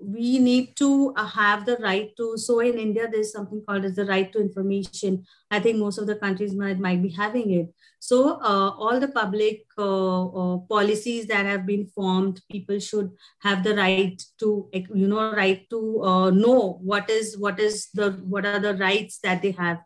[0.00, 4.04] we need to have the right to so in india there's something called as the
[4.04, 5.24] right to information.
[5.50, 7.74] I think most of the countries might, might be having it
[8.06, 13.64] so uh, all the public uh, uh, policies that have been formed people should have
[13.64, 18.46] the right to you know right to uh, know what is what is the what
[18.46, 19.80] are the rights that they have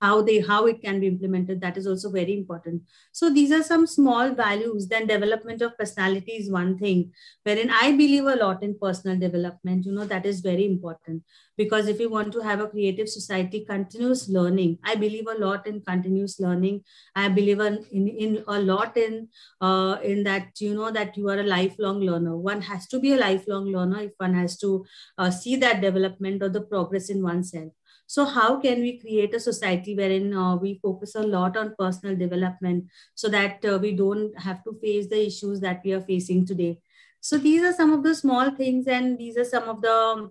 [0.00, 2.82] how they how it can be implemented that is also very important.
[3.12, 4.88] So these are some small values.
[4.88, 7.12] Then development of personality is one thing
[7.42, 11.22] wherein i believe a lot in personal development you know that is very important.
[11.56, 15.66] Because if you want to have a creative society continuous learning i believe a lot
[15.66, 16.82] in continuous learning.
[17.14, 19.28] I believe in, in, in a lot in
[19.60, 22.36] uh, in that you know that you are a lifelong learner.
[22.36, 24.84] One has to be a lifelong learner if one has to
[25.18, 27.72] uh, see that development or the progress in oneself
[28.10, 32.16] so how can we create a society wherein uh, we focus a lot on personal
[32.16, 36.44] development so that uh, we don't have to face the issues that we are facing
[36.44, 36.80] today?
[37.20, 40.28] So these are some of the small things and these are some of the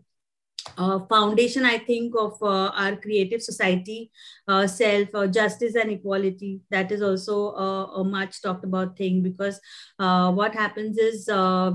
[0.78, 4.12] uh, foundation, I think, of uh, our creative society,
[4.46, 6.60] uh, self, uh, justice and equality.
[6.72, 9.62] That is also a much talked about thing because
[9.98, 11.28] what happens is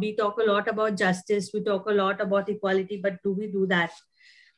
[0.03, 3.47] we talk a lot about justice, we talk a lot about equality, but do we
[3.47, 3.91] do that?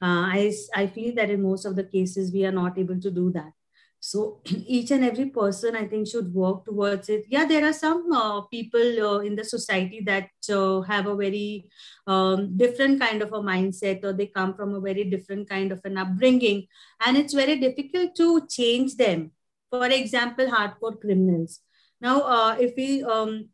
[0.02, 3.10] Uh, I, I feel that in most of the cases we are not able to
[3.10, 3.52] do that.
[4.00, 7.24] So each and every person i think should work towards it.
[7.28, 11.68] Yeah there are some uh, people uh, in the society that uh, have a very
[12.06, 15.80] um, different kind of a mindset or they come from a very different kind of
[15.84, 16.66] an upbringing
[17.04, 19.32] and it's very difficult to change them.
[19.70, 21.60] For example hardcore criminals.
[22.00, 23.48] Now uh, if we um,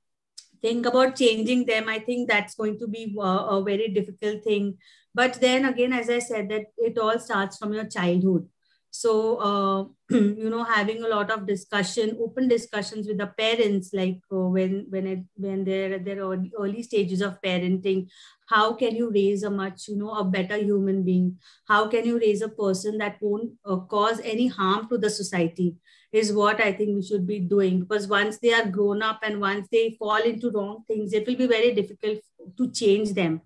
[0.61, 4.79] think about changing them i think that's going to be a very difficult thing
[5.14, 8.48] but then again as i said that it all starts from your childhood.
[8.94, 14.18] So uh, you know having a lot of discussion open discussions with the parents like
[14.31, 18.09] uh, when when it when they're at their early stages of parenting
[18.46, 21.38] how can you raise a much you know a better human being?
[21.68, 25.77] How can you raise a person that won't uh, cause any harm to the society?
[26.12, 27.81] Is what i think we should be doing.
[27.81, 31.37] Because once they are grown up and once they fall into wrong things it will
[31.37, 32.18] be very difficult
[32.59, 33.40] to change them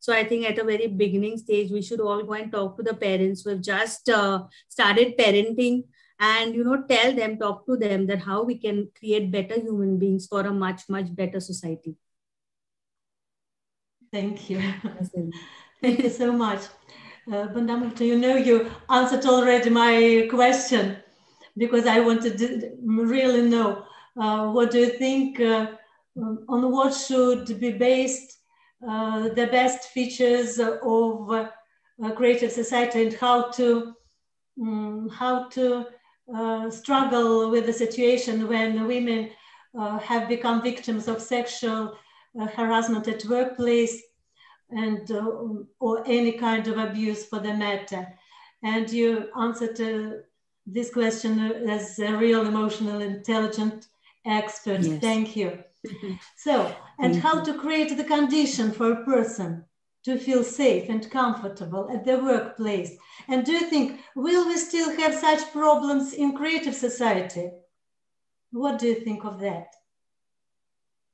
[0.00, 2.82] so I think at a very beginning stage, we should all go and talk to
[2.82, 5.84] the parents who have just uh, started parenting
[6.18, 9.98] and you know tell them talk to them that how we can create better human
[9.98, 11.96] beings for a much much better society.
[14.10, 14.60] Thank you.
[15.82, 16.62] Thank you so much.
[17.30, 17.46] Uh,
[18.00, 20.96] you know you answered already my question?
[21.56, 23.84] Because i wanted to really know
[24.16, 25.66] uh, what do you think uh,
[26.48, 28.39] on what should be based
[28.86, 31.50] uh, the best features of uh,
[32.16, 33.94] creative society and how to
[34.60, 35.86] um, how to
[36.34, 39.30] uh, struggle with the situation when women
[40.00, 41.96] have become victims of sexual
[42.56, 44.02] harassment at workplace
[44.70, 45.10] and
[45.78, 48.06] or any kind of abuse for the matter.
[48.62, 50.24] And you answered
[50.66, 51.38] this question
[51.68, 53.86] as a real emotional intelligent
[54.26, 54.80] expert.
[54.80, 55.00] Yes.
[55.00, 55.62] Thank you.
[56.36, 59.64] So, and Thank how to create the condition for a person
[60.04, 62.96] to feel safe and comfortable at the workplace.
[63.28, 67.50] And do you think, will we still have such problems in creative society?
[68.50, 69.74] What do you think of that?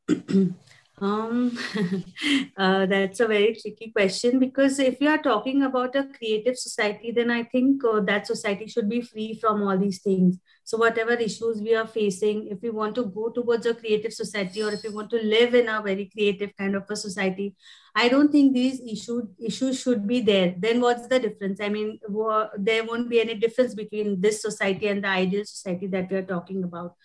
[0.99, 1.59] Um,
[2.57, 7.11] uh, that's a very tricky question because if you are talking about a creative society,
[7.11, 10.39] then I think uh, that society should be free from all these things.
[10.67, 14.65] So, whatever issues we are facing, if we want to go towards a creative society
[14.65, 17.55] or if we want to live in a very creative kind of a society,
[17.95, 20.57] I don't think these issues issues should be there.
[20.59, 21.61] Then what's the difference?
[21.61, 22.01] I mean,
[22.59, 26.27] there won't be any difference between this society and the ideal society that we are
[26.35, 26.97] talking about.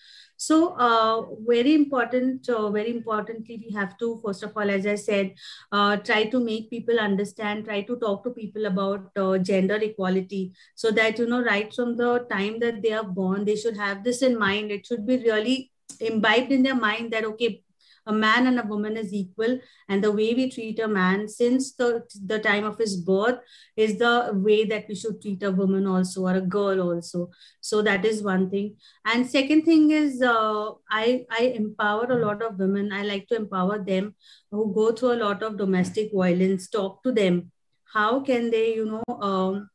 [0.42, 4.96] So uh, very important, uh, very importantly, we have to, first of all, as I
[4.96, 5.36] said,
[5.72, 10.54] uh, try to make people understand, try to talk to people about uh, gender equality
[10.74, 14.04] so that, you know, right from the time that they are born, they should have
[14.04, 14.72] this in mind.
[14.72, 17.62] It should be really imbibed in their mind that, okay,
[18.08, 21.74] a man and a woman is equal and the way we treat a man since
[21.74, 23.40] the, the time of his birth
[23.76, 27.30] is the way that we should treat a woman also or a girl also.
[27.60, 28.78] So that is one thing.
[29.06, 32.92] And second thing is uh, i i empower a lot of women.
[32.92, 34.16] I like to empower them
[34.50, 37.52] who go through a lot of domestic violence talk to them.
[37.94, 39.70] How can they you know um,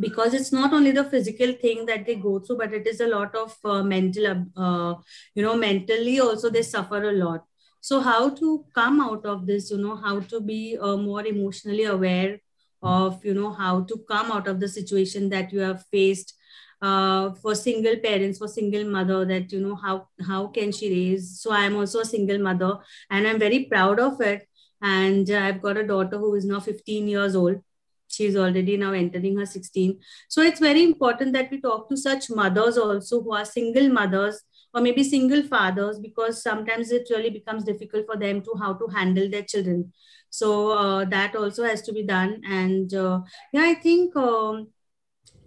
[0.00, 3.06] because it's not only the physical thing that they go through but it is a
[3.06, 4.94] lot of uh, mental uh,
[5.34, 7.44] you know mentally also they suffer a lot.
[7.80, 11.84] So how to come out of this you know how to be uh, more emotionally
[11.84, 12.38] aware
[12.82, 16.34] of you know how to come out of the situation that you have faced
[16.82, 21.40] uh, for single parents for single mother that you know how how can she raise?
[21.40, 22.78] So i'm also a single mother
[23.10, 24.46] and i'm very proud of it.
[24.80, 27.62] And i've got a daughter who is now 15 years old
[28.08, 29.98] she's already now entering her 16
[30.28, 34.42] so it's very important that we talk to such mothers also who are single mothers
[34.74, 38.86] or maybe single fathers because sometimes it really becomes difficult for them to how to
[38.88, 39.92] handle their children.
[40.30, 42.42] So uh, that also has to be done.
[42.46, 43.20] And uh,
[43.52, 44.68] yeah i think um,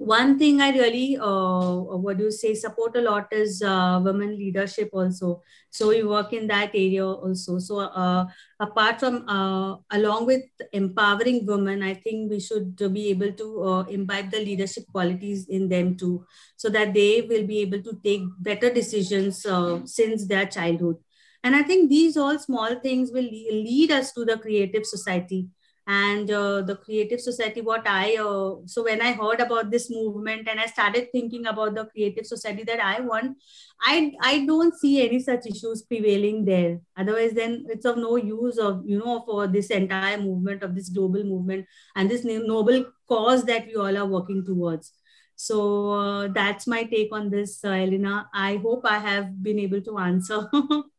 [0.01, 4.35] one thing I really, uh, what do you say, support a lot is uh, women
[4.35, 5.43] leadership also.
[5.69, 7.59] So we work in that area also.
[7.59, 8.25] So uh,
[8.59, 10.43] apart from, uh, along with
[10.73, 15.69] empowering women, I think we should be able to uh, imbibe the leadership qualities in
[15.69, 16.25] them too,
[16.57, 20.95] so that they will be able to take better decisions uh, since their childhood.
[21.43, 25.47] And I think these all small things will lead us to the creative society
[25.87, 30.47] and uh, the creative society what i uh, so when i heard about this movement
[30.47, 33.35] and i started thinking about the creative society that i want
[33.81, 36.79] i i don't see any such issues prevailing there.
[36.97, 40.89] Otherwise then it's of no use of you know for this entire movement of this
[40.89, 41.65] global movement
[41.95, 44.93] and this noble cause that we all are working towards.
[45.35, 48.29] So uh, that's my take on this uh, elena.
[48.33, 50.47] I hope i have been able to answer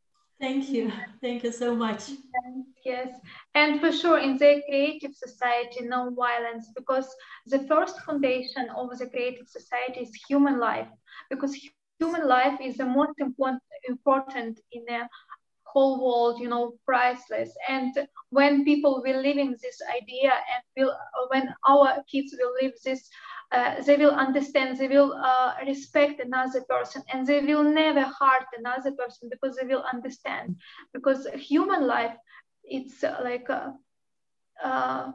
[0.42, 0.90] Thank you.
[1.20, 2.02] Thank you so much.
[2.84, 3.10] Yes.
[3.54, 7.06] And for sure, in the creative society, no violence, because
[7.46, 10.88] the first foundation of the creative society is human life,
[11.30, 11.56] because
[12.00, 15.08] human life is the most important, important in the
[15.62, 17.50] whole world, you know, priceless.
[17.68, 17.94] And
[18.30, 20.96] when people will live in this idea and will,
[21.28, 23.08] when our kids will live this
[23.52, 28.46] uh, they will understand, they will uh, respect another person, and they will never hurt
[28.56, 30.56] another person because they will understand.
[30.92, 32.16] Because human life,
[32.64, 33.70] it's uh, like uh,
[34.64, 35.12] uh,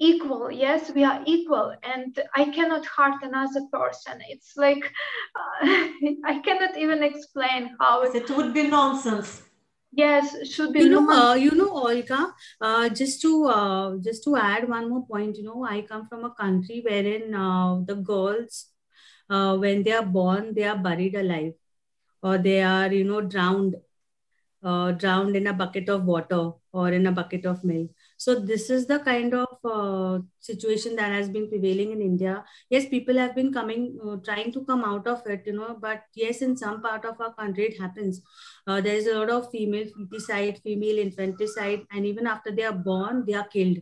[0.00, 0.50] equal.
[0.50, 4.18] Yes, we are equal, and I cannot hurt another person.
[4.28, 4.90] It's like
[5.62, 9.42] I cannot even explain how it would be nonsense
[9.90, 12.18] yes should be you know uh, you know olga
[12.60, 16.24] uh, just to uh, just to add one more point you know i come from
[16.24, 18.66] a country wherein uh, the girls
[19.30, 21.52] uh, when they are born they are buried alive.
[22.22, 23.76] Or they are you know drowned
[24.64, 28.68] uh, drowned in a bucket of water or in a bucket of milk so this
[28.68, 32.44] is the kind of uh, situation that has been prevailing in India.
[32.68, 36.02] Yes, people have been coming, uh, trying to come out of it, you know, but
[36.16, 38.20] yes, in some part of our country it happens.
[38.66, 42.72] Uh, there is a lot of female feticide, female infanticide, and even after they are
[42.72, 43.78] born, they are killed.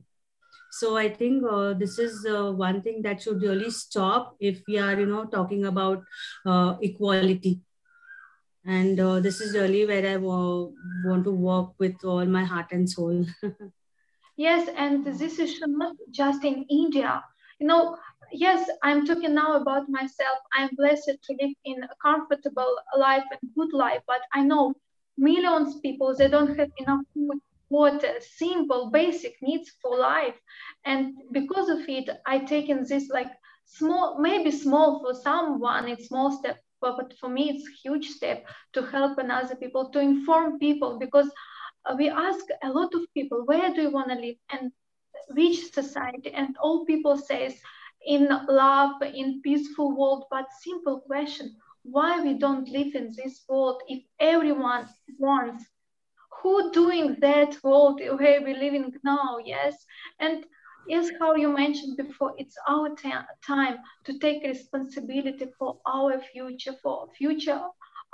[0.71, 4.79] So I think uh, this is uh, one thing that should really stop if we
[4.79, 6.03] are, you know, talking about
[6.45, 7.63] uh, equality
[8.67, 12.91] and uh, this is really where I want to work with all my heart and
[12.91, 13.25] soul.
[14.37, 15.19] Yes, and mm.
[15.19, 17.23] this is not just in India.
[17.59, 17.97] You know,
[18.33, 20.39] yes, I'm talking now about myself.
[20.53, 24.75] I'm blessed to live in a comfortable life and good life, but I know
[25.19, 30.37] millions of people they don't have enough food, water, simple, basic needs for life.
[30.85, 33.31] And because of it, I taken this like
[33.65, 38.83] small, maybe small for someone, it's small step, but for me it's huge step to
[38.83, 41.31] help another people, to inform people because
[41.95, 44.37] we ask a lot of people, where do you want to live?
[44.51, 44.73] And
[45.31, 46.33] which society?
[46.33, 47.55] And all people says
[48.07, 53.83] in love, in peaceful world, but simple question, why we don't live in this world
[53.89, 55.65] if everyone wants?
[56.43, 59.39] Who doing that world where we living now?
[59.45, 59.85] Yes?
[60.21, 60.45] And
[60.89, 62.91] yes how you mentioned before it's our
[63.47, 67.61] time to take responsibility for our future for future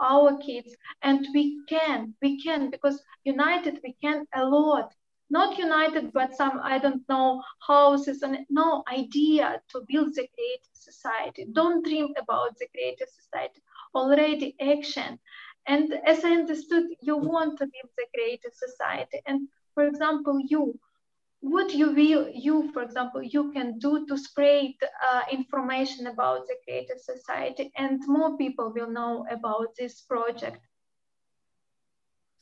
[0.03, 4.92] our kids and we can we can because united we can a lot.
[5.30, 10.74] Not united but some i don't know houses and no idea to build the creative
[10.74, 11.46] society.
[11.53, 13.61] Don't dream about the creative society.
[13.94, 15.18] Already action.
[15.66, 19.20] And as i understood you want to build the creative society.
[19.26, 20.78] And for example you
[21.43, 24.72] what you will you for example you can do to spread
[25.11, 30.61] uh, information about the creative society and more people will know about this project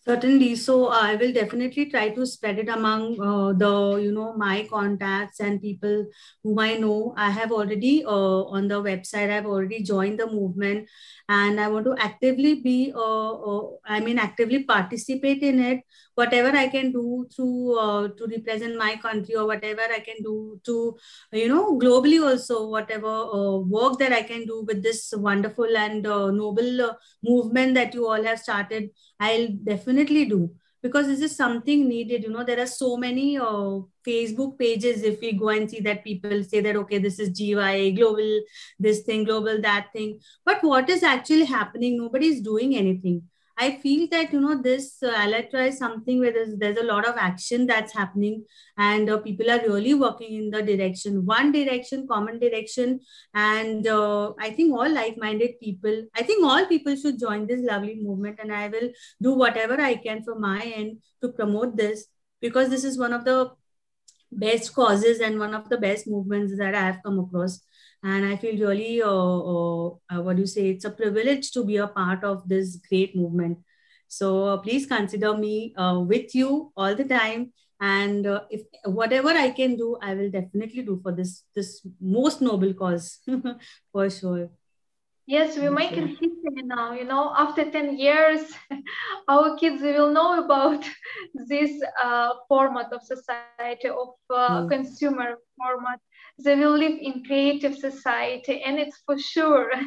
[0.06, 0.56] certainly.
[0.56, 5.40] So i will definitely try to spread it among uh, the you know my contacts
[5.40, 6.06] and people
[6.42, 7.14] whom i know.
[7.16, 10.88] I have already uh, on the website i've already joined the movement
[11.28, 15.80] and i want to actively be uh, uh i mean actively participate in it.
[16.14, 20.60] Whatever i can do to uh, to represent my country or whatever i can do
[20.64, 20.96] to
[21.32, 26.02] you know globally also whatever uh, work that i can do with this wonderful and
[26.02, 26.90] noble
[27.22, 28.90] movement that you all have started
[29.20, 30.50] i'll definitely do.
[30.82, 32.42] Because this is something needed you know.
[32.42, 36.60] There are so many uh, facebook pages if we go and see that people say
[36.60, 37.52] that okay this is gy
[37.92, 38.40] global
[38.78, 40.20] this thing global that thing.
[40.44, 41.98] But what is actually happening?
[41.98, 43.22] Nobody is doing anything
[43.62, 47.06] I feel that you know this uh, Allatra is something where there's, there's a lot
[47.06, 48.46] of action that's happening,
[48.78, 53.00] and uh, people are really working in the direction, one direction, common direction,
[53.34, 56.06] and uh, I think all like-minded people.
[56.16, 58.90] I think all people should join this lovely movement, and I will
[59.20, 62.06] do whatever I can from my end to promote this
[62.40, 63.50] because this is one of the
[64.32, 67.60] best causes and one of the best movements that I have come across
[68.02, 70.70] and i feel really uh, uh, uh, what do you say?
[70.70, 73.58] It's a privilege to be a part of this great movement.
[74.08, 77.52] So uh, please consider me uh, with you all the time.
[77.80, 82.42] And uh, if whatever i can do i will definitely do for this this most
[82.42, 83.20] noble cause
[83.92, 84.50] for sure.
[85.26, 86.92] Yes, we make making history now.
[86.92, 88.52] You know, after 10 years,
[89.28, 90.84] our kids will know about
[91.48, 94.70] this uh, format of society, of uh, mm.
[94.70, 96.00] consumer format
[96.38, 99.70] they will live in creative society and it's for sure.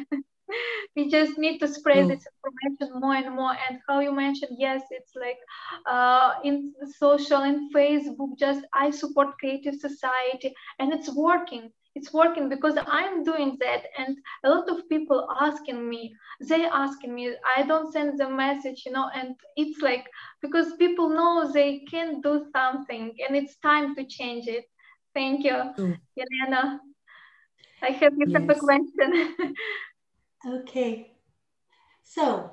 [0.96, 2.08] We just need to spread mm.
[2.08, 3.56] this information more and more.
[3.68, 5.38] And how you mentioned yes it's like
[5.86, 11.70] uh, in social in facebook just i support creative society and it's working.
[11.96, 16.12] It's working because i'm doing that and a lot of people asking me
[16.48, 20.04] they asking me i don't send the message you know and it's like
[20.42, 24.64] because people know they can do something and it's time to change it
[25.14, 25.96] Thank you, mm.
[26.18, 26.80] Elena.
[27.82, 28.40] I have you yes.
[28.40, 29.54] have a question.
[30.58, 31.12] okay.
[32.02, 32.50] So,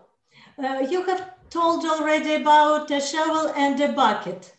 [0.64, 4.54] uh, you have told already about a shovel and a bucket.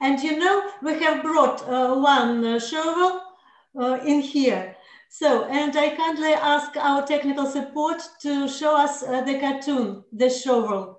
[0.00, 3.22] And you know, we have brought uh, one uh, shovel
[3.78, 4.76] uh, in here.
[5.08, 10.28] So, and I kindly ask our technical support to show us uh, the cartoon, the
[10.28, 10.93] shovel.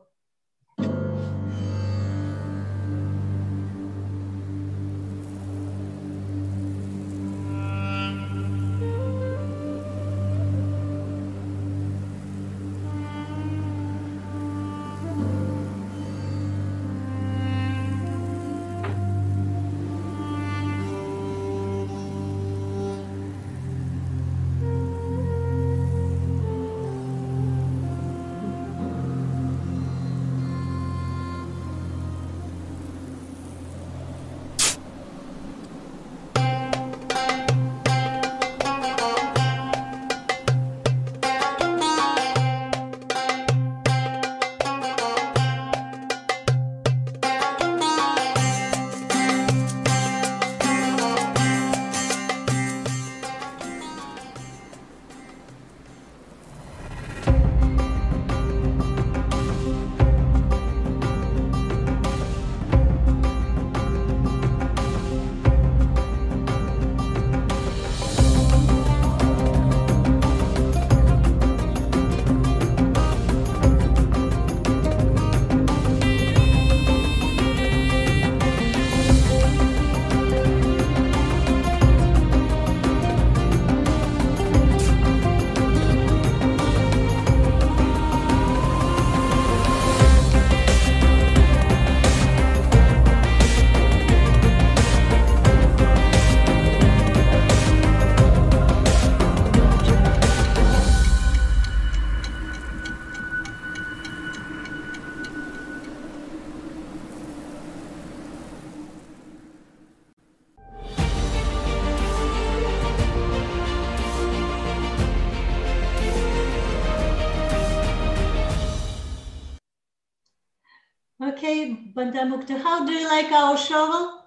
[122.16, 124.22] Bandamukta, how do you like our shovel?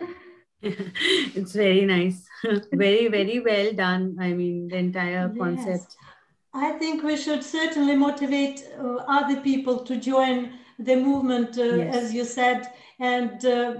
[0.62, 2.26] it's very nice.
[2.72, 4.16] very, very well done.
[4.18, 5.38] I mean, the entire yes.
[5.38, 5.96] concept.
[6.54, 11.96] I think we should certainly motivate uh, other people to join the movement, uh, yes.
[11.96, 12.72] as you said.
[12.98, 13.74] And uh,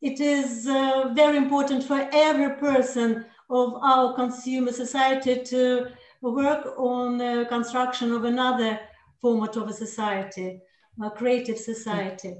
[0.00, 5.88] it is uh, very important for every person of our consumer society to
[6.22, 8.78] work on the construction of another
[9.20, 10.60] format of a society,
[11.02, 12.36] a creative society.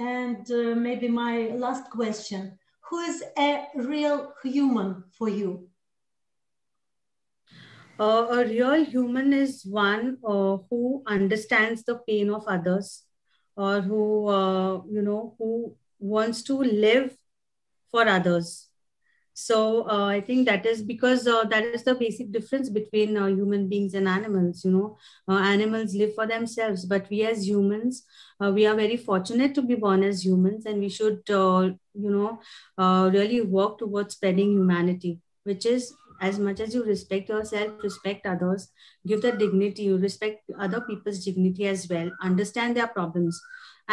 [0.00, 2.56] And uh, maybe my last question,
[2.88, 5.68] who is a real human for you?
[8.00, 13.02] Uh, a real human is one uh, who understands the pain of others
[13.56, 17.14] or who, uh, you know, who wants to live
[17.90, 18.69] for others
[19.46, 23.26] so uh, i think that is because uh, that is the basic difference between uh,
[23.26, 24.96] human beings and animals you know.
[25.28, 28.04] Uh, animals live for themselves but we as humans
[28.40, 32.10] uh, we are very fortunate to be born as humans and we should uh, you
[32.16, 32.40] know
[33.10, 38.68] really work towards spreading humanity which is as much as you respect yourself respect others
[39.06, 43.40] give the dignity you respect other people's dignity as well understand their problems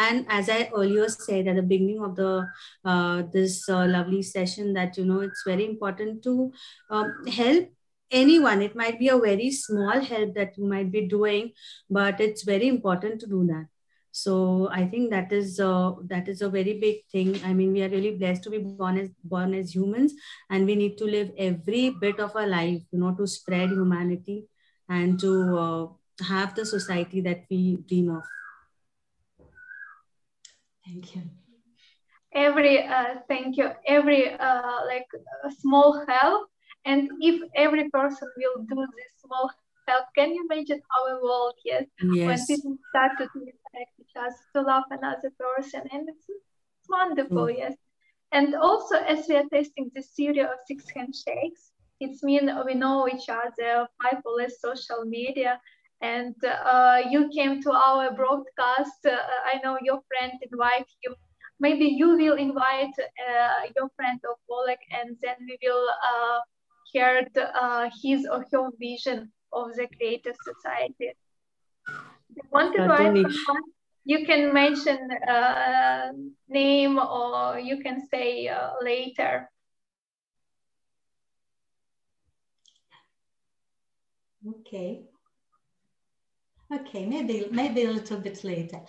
[0.06, 2.46] and as i earlier said at the beginning of the
[2.84, 6.52] uh, this uh, lovely session that you know it's very important to
[6.90, 7.68] um, help
[8.10, 8.62] anyone.
[8.62, 11.52] It might be a very small help that you might be doing
[11.90, 13.66] but it's very important to do that.
[14.10, 17.40] So i think that is uh, that is a very big thing.
[17.44, 20.14] I mean we are really blessed to be born as born as humans
[20.50, 24.46] and we need to live every bit of our life you know to spread humanity
[24.88, 25.86] and to uh,
[26.24, 28.24] have the society that we dream of
[30.88, 31.22] Thank you.
[32.32, 33.70] Every uh, thank you.
[33.86, 35.06] Every uh, like
[35.60, 36.48] small help,
[36.84, 39.50] and if every person will do this small
[39.86, 41.54] help, can you imagine our world?
[41.64, 41.84] Yes.
[42.00, 42.26] yes.
[42.26, 47.46] When people start to respect each other, to love another person, and it's, it's wonderful.
[47.48, 47.58] Mm.
[47.58, 47.74] Yes.
[48.32, 53.08] And also, as we are testing this series of six handshakes, it's mean we know
[53.08, 55.60] each other, five or less social media,
[56.00, 59.04] and uh, you came to our broadcast.
[59.04, 61.14] Uh, I know your friend invited you.
[61.60, 66.38] Maybe you will invite uh, your friend of Oleg, and then we will uh,
[66.92, 71.12] hear the, uh, his or her vision of the creative society.
[72.52, 73.62] Want to invite someone?
[74.04, 76.12] You can mention uh,
[76.48, 78.48] name, or you can say
[78.80, 79.50] later.
[84.46, 85.07] Okay.
[86.72, 88.80] Okay, maybe, maybe a little bit later.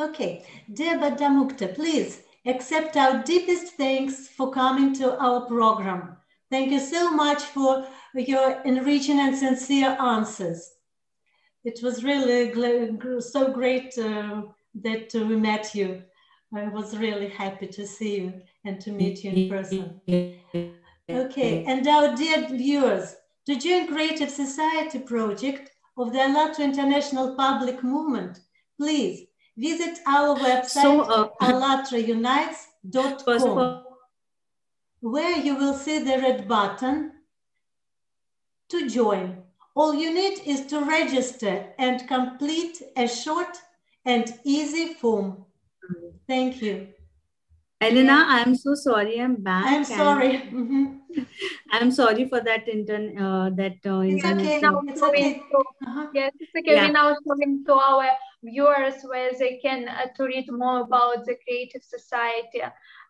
[0.00, 6.16] Okay, dear Badamukta, please accept our deepest thanks for coming to our program.
[6.50, 10.72] Thank you so much for your enriching and sincere answers.
[11.64, 12.50] It was really
[13.20, 14.42] so great uh,
[14.74, 16.02] that we met you.
[16.54, 18.32] I was really happy to see you
[18.64, 20.00] and to meet you in person.
[21.10, 27.82] Okay, and our dear viewers, the Joint Creative Society project of the ALLATRA International Public
[27.82, 28.40] Movement,
[28.78, 29.26] please
[29.56, 33.84] visit our website, so, uh, allatraunites.com,
[35.00, 37.12] where you will see the red button
[38.68, 39.42] to join.
[39.74, 43.58] All you need is to register and complete a short
[44.04, 45.44] and easy form.
[46.26, 46.88] Thank you.
[47.82, 49.20] Elena, I'm so sorry.
[49.20, 49.66] I'm back.
[49.66, 50.42] I'm sorry.
[51.72, 53.18] I'm sorry for that intern.
[53.18, 54.60] Uh, that uh, it's okay.
[54.60, 55.42] Now it's okay.
[55.50, 56.06] To, uh-huh.
[56.14, 56.74] Yes, it's okay.
[56.74, 56.86] Yeah.
[56.86, 58.08] We're now showing to our
[58.42, 62.62] viewers where they can uh, to read more about the Creative Society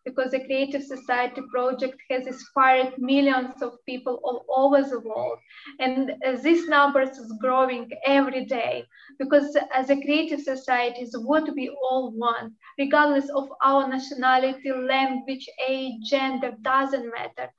[0.04, 5.38] because the Creative Society project has inspired millions of people all over the world.
[5.78, 8.84] And uh, this number is growing every day
[9.18, 15.48] because as a Creative Society is what we all want, regardless of our nationality, language,
[15.68, 17.50] age, gender, doesn't matter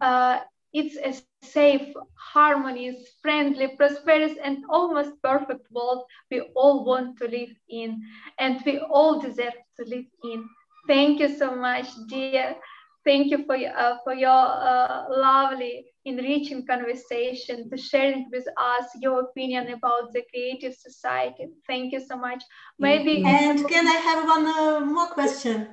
[0.00, 0.40] uh,
[0.72, 1.14] it's a
[1.46, 8.00] safe, harmonious, friendly, prosperous, and almost perfect world we all want to live in,
[8.38, 10.48] and we all deserve to live in.
[10.86, 12.56] Thank you so much, dear.
[13.04, 19.20] Thank you for, uh, for your uh, lovely, enriching conversation, to sharing with us your
[19.20, 21.48] opinion about the creative society.
[21.66, 22.42] Thank you so much.
[22.78, 25.68] Maybe and can I have one uh, more question?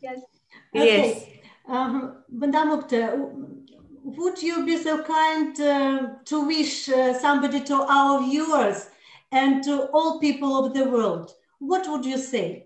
[0.00, 0.20] Yes.
[0.74, 1.08] Okay.
[1.08, 1.24] Yes.
[1.68, 3.18] Um, Bandamukta,
[4.02, 8.88] would you be so kind uh, to wish uh, somebody to our viewers
[9.32, 11.32] and to all people of the world?
[11.58, 12.65] What would you say?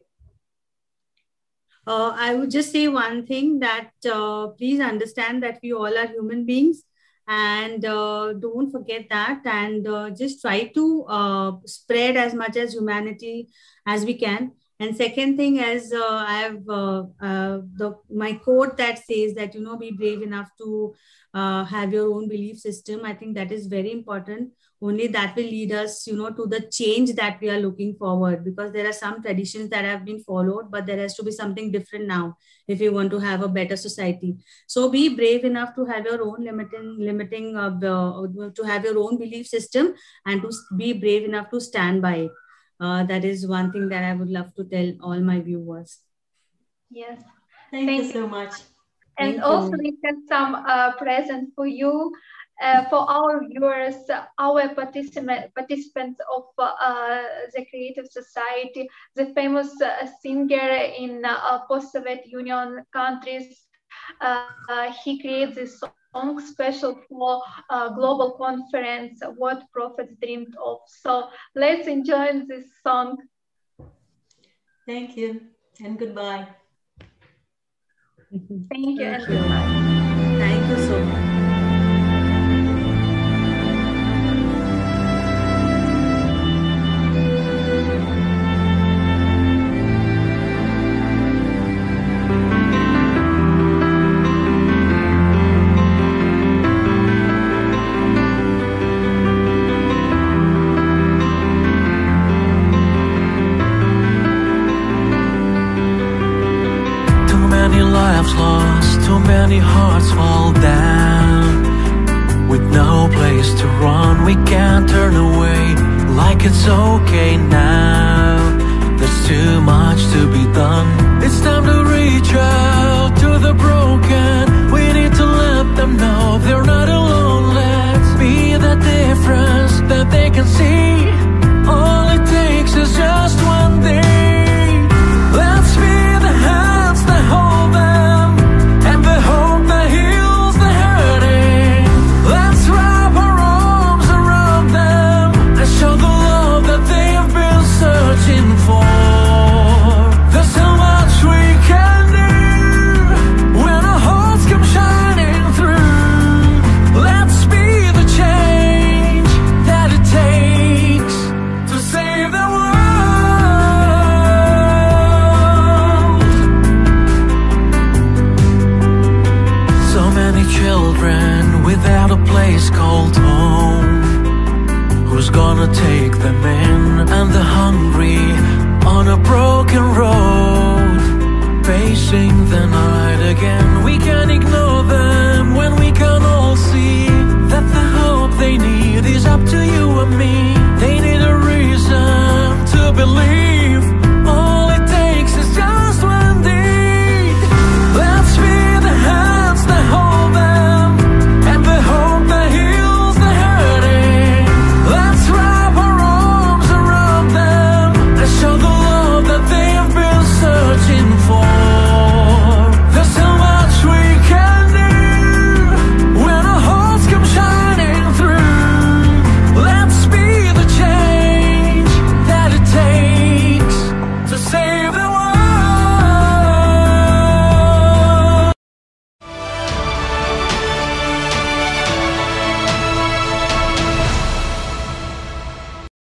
[1.86, 6.06] Uh, I would just say one thing that uh, please understand that we all are
[6.06, 6.82] human beings
[7.26, 13.48] and uh, don't forget that and uh, just try to spread as much as humanity
[13.86, 14.52] as we can.
[14.80, 19.54] And second thing is uh, i have uh, uh, the my quote that says that
[19.54, 20.94] you know be brave enough to
[21.34, 23.04] uh, have your own belief system.
[23.04, 24.52] I think that is very important
[24.82, 28.44] only that will lead us you know to the change that we are looking forward
[28.44, 31.70] because there are some traditions that have been followed but there has to be something
[31.70, 34.36] different now if you want to have a better society.
[34.66, 39.18] So be brave enough to have your own limiting limiting uh, to have your own
[39.18, 42.30] belief system and to be brave enough to stand by it.
[42.80, 45.98] Uh, that is one thing that i would love to tell all my viewers.
[46.90, 47.22] Yes.
[47.70, 48.52] Thank, thank you so much.
[49.18, 49.78] And thank also you.
[49.78, 52.12] we have some uh, present for you
[52.60, 53.96] uh, for our viewers,
[54.38, 57.22] our participant, participants of uh,
[57.54, 63.66] the Creative Society, the famous uh, singer in uh, post-Soviet Union countries,
[64.20, 67.42] uh, he created this song special for
[67.94, 70.78] global conference, What Prophets Dreamed of.
[70.86, 73.16] So let's enjoy this song.
[74.86, 75.40] Thank you
[75.82, 76.48] and goodbye.
[78.30, 80.38] Thank you and goodbye.
[80.38, 81.39] Thank you so much.